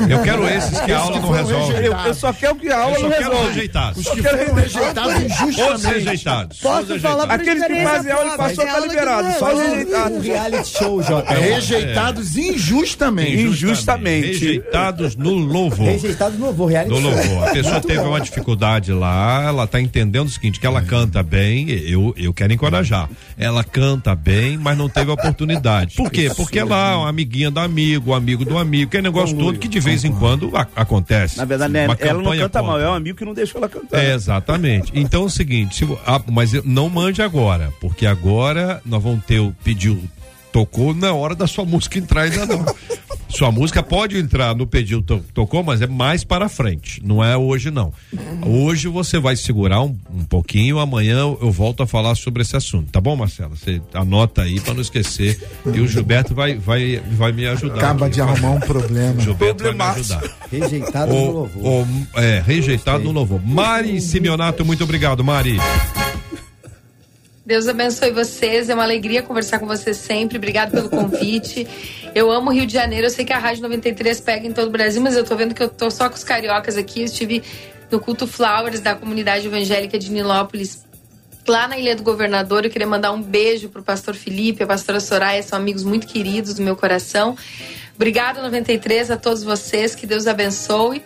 [0.09, 1.73] Eu quero esses que a aula não resolve.
[2.05, 3.47] Eu só quero que a aula não resolve.
[3.47, 3.97] rejeitados.
[3.97, 5.87] Os que foram rejeitados injustamente.
[5.87, 6.59] rejeitados.
[6.59, 9.39] Posso falar Aqueles que fazem aula e passou tá liberado.
[9.39, 10.23] Só os rejeitados.
[10.23, 11.33] reality show, Jota.
[11.33, 13.41] Rejeitados injustamente.
[13.41, 14.52] Injustamente.
[14.57, 15.85] Rejeitados no louvor.
[15.85, 17.47] Rejeitados no louvor, reality no louvor.
[17.47, 21.69] A pessoa teve uma dificuldade lá, ela tá entendendo o seguinte, que ela canta bem,
[21.69, 23.09] eu, eu quero encorajar.
[23.37, 25.95] Ela canta bem, mas não teve oportunidade.
[25.95, 26.31] Por quê?
[26.35, 29.57] Porque ela é uma amiguinha do amigo, um amigo do amigo, que é negócio todo
[29.57, 31.37] que de vez em quando a, acontece.
[31.37, 32.63] Na verdade, né, ela não canta contra.
[32.63, 34.03] mal, é um amigo que não deixou ela cantar.
[34.03, 34.91] É, exatamente.
[34.95, 39.39] Então é o seguinte, se, ah, mas não mande agora, porque agora nós vamos ter
[39.39, 40.01] o pedido
[40.53, 42.63] tocou na hora da sua música entrar ainda não.
[43.27, 47.35] sua música pode entrar no pedido to, tocou, mas é mais para frente, não é
[47.35, 47.91] hoje não.
[48.45, 52.91] Hoje você vai segurar um, um pouquinho, amanhã eu volto a falar sobre esse assunto,
[52.91, 53.49] tá bom, Marcela?
[53.55, 55.41] Você anota aí para não esquecer
[55.73, 57.77] e o Gilberto vai vai vai me ajudar.
[57.77, 59.19] Acaba aqui, de arrumar um problema.
[59.19, 60.23] Gilberto vai me ajudar.
[60.51, 61.65] Rejeitado o, no louvor.
[61.65, 63.41] O, é, rejeitado no louvor.
[63.43, 65.57] Mari Simeonato, muito obrigado, Mari.
[67.45, 68.69] Deus abençoe vocês.
[68.69, 70.37] É uma alegria conversar com vocês sempre.
[70.37, 71.67] Obrigado pelo convite.
[72.15, 73.07] Eu amo Rio de Janeiro.
[73.07, 75.53] Eu sei que a Rádio 93 pega em todo o Brasil, mas eu tô vendo
[75.53, 77.01] que eu tô só com os cariocas aqui.
[77.01, 77.43] Eu estive
[77.91, 80.85] no culto Flowers da comunidade evangélica de Nilópolis,
[81.45, 82.63] lá na Ilha do Governador.
[82.63, 86.53] Eu queria mandar um beijo pro pastor Felipe, a pastora Soraya, são amigos muito queridos
[86.53, 87.35] do meu coração.
[87.93, 89.93] Obrigado 93 a todos vocês.
[89.93, 91.03] Que Deus abençoe.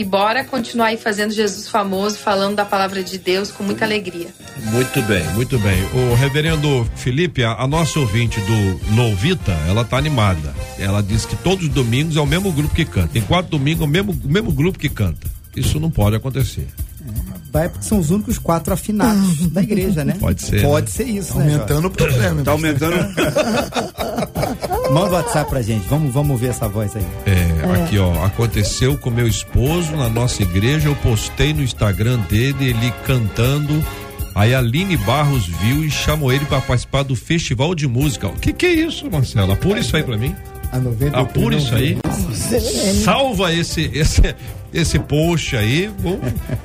[0.00, 4.28] E bora continuar aí fazendo Jesus famoso, falando da palavra de Deus com muita alegria.
[4.72, 5.76] Muito bem, muito bem.
[5.92, 10.54] O reverendo Felipe, a, a nossa ouvinte do Novita, ela tá animada.
[10.78, 13.18] Ela diz que todos os domingos é o mesmo grupo que canta.
[13.18, 15.28] Em quatro domingos é o mesmo, o mesmo grupo que canta.
[15.54, 16.68] Isso não pode acontecer.
[17.52, 20.16] Vai porque são os únicos quatro afinados da igreja, né?
[20.20, 20.62] Pode ser.
[20.62, 20.92] Pode né?
[20.92, 21.54] ser isso, tá né?
[21.54, 22.42] Aumentando o problema.
[22.42, 22.96] Tá aumentando.
[24.92, 25.86] Manda o WhatsApp pra gente.
[25.88, 27.06] Vamos, vamos ver essa voz aí.
[27.26, 32.18] É, é, aqui ó, aconteceu com meu esposo na nossa igreja, eu postei no Instagram
[32.28, 33.84] dele, ele cantando.
[34.34, 38.28] Aí a Aline Barros viu e chamou ele para participar do festival de música.
[38.28, 39.52] O que que é isso, Marcelo?
[39.52, 40.34] Apura isso aí para mim.
[40.72, 41.98] A 90 Apura isso aí.
[43.04, 44.22] Salva esse, esse,
[44.72, 46.20] esse post aí, bom,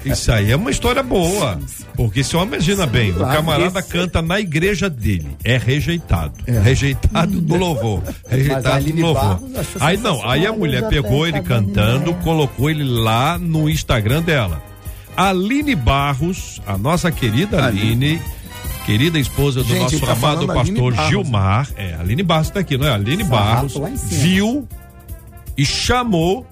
[0.05, 1.59] isso aí é uma história boa.
[1.95, 6.33] Porque se homem imagina bem, o camarada canta na igreja dele, é rejeitado.
[6.45, 6.59] É.
[6.59, 8.03] Rejeitado do louvor.
[8.27, 9.39] Rejeitado do louvor.
[9.79, 14.61] Aí não, aí a mulher pegou ele cantando, colocou ele lá no Instagram dela.
[15.17, 18.21] Aline Barros, a nossa querida Aline,
[18.85, 22.87] querida esposa do Gente, nosso tá amado pastor Gilmar, é, Aline Barros tá aqui, não
[22.87, 22.91] é?
[22.91, 23.73] Aline Barros,
[24.11, 24.67] viu
[25.57, 26.45] e chamou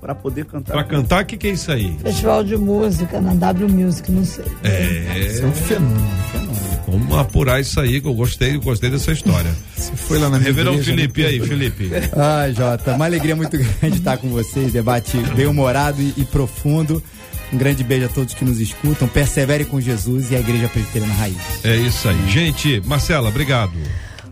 [0.00, 0.72] para poder cantar.
[0.72, 1.96] Para cantar, o que, que é isso aí?
[2.02, 4.44] Festival de música na W Music, não sei.
[4.62, 5.18] É.
[5.18, 6.58] Isso é um fenômeno, fenômeno.
[6.86, 9.50] Vamos apurar isso aí, que eu gostei, gostei dessa história.
[9.76, 11.90] Você foi lá na Reverão Felipe, aí, Felipe.
[12.16, 17.02] Ai, Jota, uma alegria muito grande estar com vocês, debate bem humorado e, e profundo.
[17.52, 19.08] Um grande beijo a todos que nos escutam.
[19.08, 21.36] Persevere com Jesus e a Igreja Presbiteriana Raiz.
[21.64, 22.28] É isso aí.
[22.28, 23.72] Gente, Marcela, obrigado.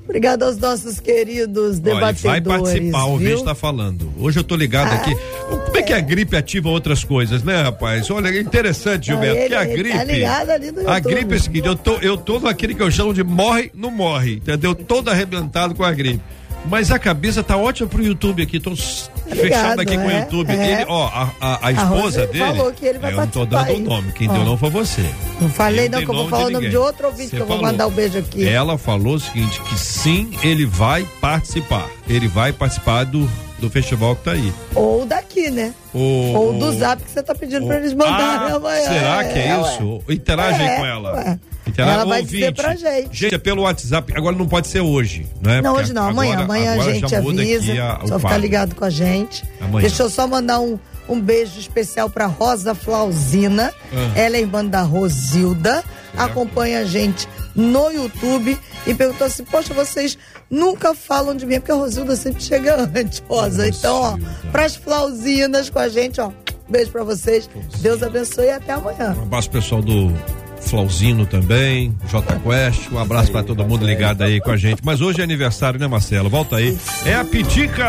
[0.05, 2.25] Obrigada aos nossos queridos debatedores.
[2.25, 4.13] Olha, vai participar, o ouvinte está falando.
[4.17, 5.13] Hoje eu tô ligado ah, aqui.
[5.49, 8.09] Como é que a gripe ativa outras coisas, né, rapaz?
[8.09, 9.99] Olha, é interessante, Gilberto, ah, que a gripe.
[9.99, 12.83] Tá ligado ali no a gripe é o seguinte, eu tô, eu tô naquele que
[12.83, 14.77] eu chamo de morre, não morre, entendeu?
[14.77, 16.23] Todo arrebentado com a gripe.
[16.67, 18.61] Mas a cabeça tá ótima pro YouTube aqui.
[18.61, 18.75] Tô
[19.35, 20.53] fechado aqui é, com o é, YouTube.
[20.53, 20.73] É.
[20.73, 22.45] Ele, ó, a, a, a esposa a dele.
[22.45, 24.13] Falou que ele vai eu não tô dando o nome.
[24.13, 24.33] Quem ó.
[24.33, 25.05] deu não foi você.
[25.41, 27.61] Não falei não, que eu vou falar o nome de outro ouvinte que eu vou
[27.61, 28.47] mandar um beijo aqui.
[28.47, 31.89] Ela falou o seguinte: que sim, ele vai participar.
[32.09, 34.53] Ele vai participar do, do festival que tá aí.
[34.75, 35.75] Ou daqui, né?
[35.95, 38.83] O, Ou do zap que você tá pedindo o, pra eles mandarem ah, amanhã.
[38.83, 40.03] Será que é, é isso?
[40.09, 41.15] Interage aí com ela.
[41.15, 41.39] Ué.
[41.83, 43.17] Então, ela vai ouvinte, dizer pra gente.
[43.17, 44.13] Gente, é pelo WhatsApp.
[44.17, 45.61] Agora não pode ser hoje, né?
[45.61, 46.09] Não, hoje não.
[46.09, 46.33] Amanhã.
[46.33, 47.85] Agora, amanhã agora a gente avisa.
[47.85, 49.45] A, só ficar ligado com a gente.
[49.61, 49.87] Amanhã.
[49.87, 53.75] Deixa eu só mandar um, um beijo especial pra Rosa Flauzina.
[53.93, 54.19] Ah.
[54.19, 55.85] Ela é irmã da Rosilda.
[56.17, 60.17] Acompanha a gente no YouTube e perguntou assim: Poxa, vocês
[60.51, 63.69] nunca falam de mim, porque a Rosilda sempre chega antes, Rosa.
[63.69, 64.19] Então, ó,
[64.51, 66.33] pras Flauzinas com a gente, ó.
[66.69, 67.49] Beijo pra vocês.
[67.79, 69.15] Deus abençoe e até amanhã.
[69.19, 70.13] Um abraço, pessoal do
[70.67, 74.81] Flauzino também, J Quest, um abraço para todo mundo ligado aí com a gente.
[74.85, 76.29] Mas hoje é aniversário, né, Marcelo?
[76.29, 76.77] Volta aí.
[77.05, 77.85] É a Pitica!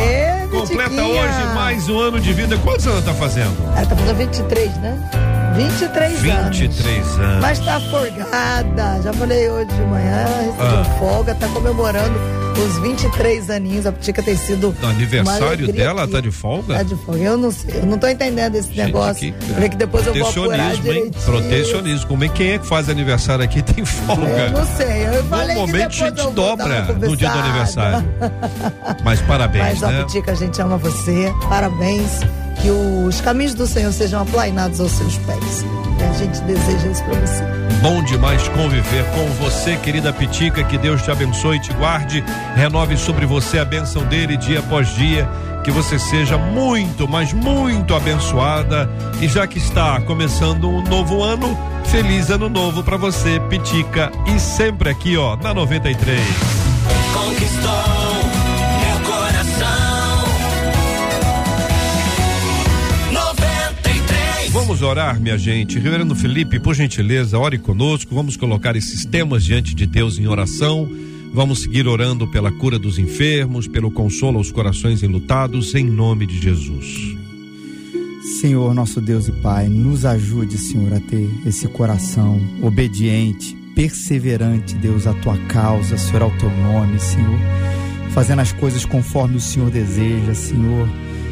[0.00, 2.56] É, Completa hoje mais um ano de vida.
[2.58, 3.56] Quantos anos tá fazendo?
[3.76, 5.25] Ela tá fazendo 23, né?
[5.56, 6.58] 23, 23 anos.
[6.58, 7.42] 23 anos.
[7.42, 9.02] Mas tá folgada.
[9.02, 10.96] Já falei hoje de manhã, recebeu ah.
[10.98, 12.18] folga, tá comemorando
[12.58, 13.86] os 23 aninhos.
[13.86, 14.74] A Pitica tem sido.
[14.80, 16.12] No aniversário dela, aqui.
[16.12, 16.74] tá de folga?
[16.74, 17.20] Tá de folga.
[17.20, 19.32] Eu não sei, eu não tô entendendo esse Gente, negócio.
[19.32, 21.24] Que, Falei que depois eu vou apurar direitinho.
[21.24, 22.06] Protecionismo.
[22.06, 24.22] Como é quem é que faz aniversário aqui tem folga?
[24.22, 25.06] Eu não sei.
[25.06, 28.06] Eu falei Normalmente que a gente dobra no dia do aniversário.
[29.02, 30.02] Mas parabéns, Mas, né?
[30.02, 31.32] Mas, Pitica, a gente ama você.
[31.48, 32.20] Parabéns
[32.66, 35.64] que os caminhos do Senhor sejam aplainados aos seus pés.
[36.00, 37.44] A gente deseja isso para você.
[37.80, 40.64] Bom demais conviver com você, querida Pitica.
[40.64, 42.24] Que Deus te abençoe, te guarde,
[42.56, 45.28] renove sobre você a bênção dele dia após dia.
[45.62, 48.90] Que você seja muito, mas muito abençoada.
[49.20, 54.10] E já que está começando um novo ano, feliz ano novo para você, Pitica.
[54.26, 56.20] E sempre aqui, ó, na 93.
[57.14, 57.95] Conquistou
[64.66, 65.78] Vamos orar, minha gente.
[65.78, 68.12] Reverendo Felipe, por gentileza, ore conosco.
[68.12, 70.90] Vamos colocar esses temas diante de Deus em oração.
[71.32, 76.42] Vamos seguir orando pela cura dos enfermos, pelo consolo aos corações enlutados, em nome de
[76.42, 76.84] Jesus.
[78.40, 85.06] Senhor, nosso Deus e Pai, nos ajude, Senhor, a ter esse coração obediente, perseverante, Deus,
[85.06, 87.38] à tua causa, Senhor, ao teu nome, Senhor.
[88.10, 90.88] Fazendo as coisas conforme o Senhor deseja, Senhor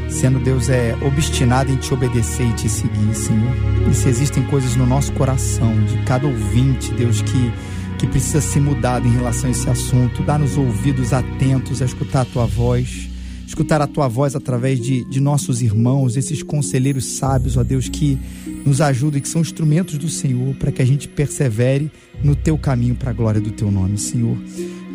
[0.08, 3.54] sendo Deus é obstinado em te obedecer e te seguir, Senhor.
[3.90, 7.52] E se existem coisas no nosso coração, de cada ouvinte, Deus, que,
[7.98, 12.24] que precisa ser mudado em relação a esse assunto, dá-nos ouvidos atentos a escutar a
[12.24, 13.08] tua voz,
[13.46, 18.18] escutar a tua voz através de, de nossos irmãos, esses conselheiros sábios, ó Deus, que
[18.64, 21.90] nos ajudam e que são instrumentos do Senhor para que a gente persevere
[22.22, 24.36] no teu caminho para a glória do teu nome, Senhor.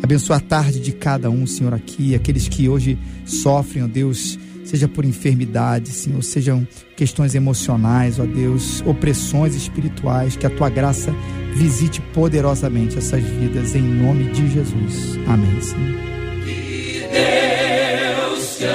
[0.02, 4.38] Abençoa a tarde de cada um, Senhor, aqui, aqueles que hoje sofrem, ó Deus
[4.70, 6.66] seja por enfermidade, Senhor, sejam
[6.96, 11.12] questões emocionais, ó Deus, opressões espirituais, que a tua graça
[11.54, 15.18] visite poderosamente essas vidas, em nome de Jesus.
[15.26, 15.98] Amém, Senhor.
[16.44, 18.66] Que Deus te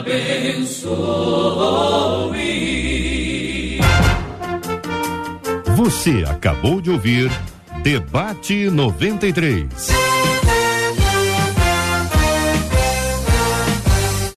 [0.00, 0.96] abençoe.
[5.76, 7.30] Você acabou de ouvir
[7.84, 10.05] Debate 93.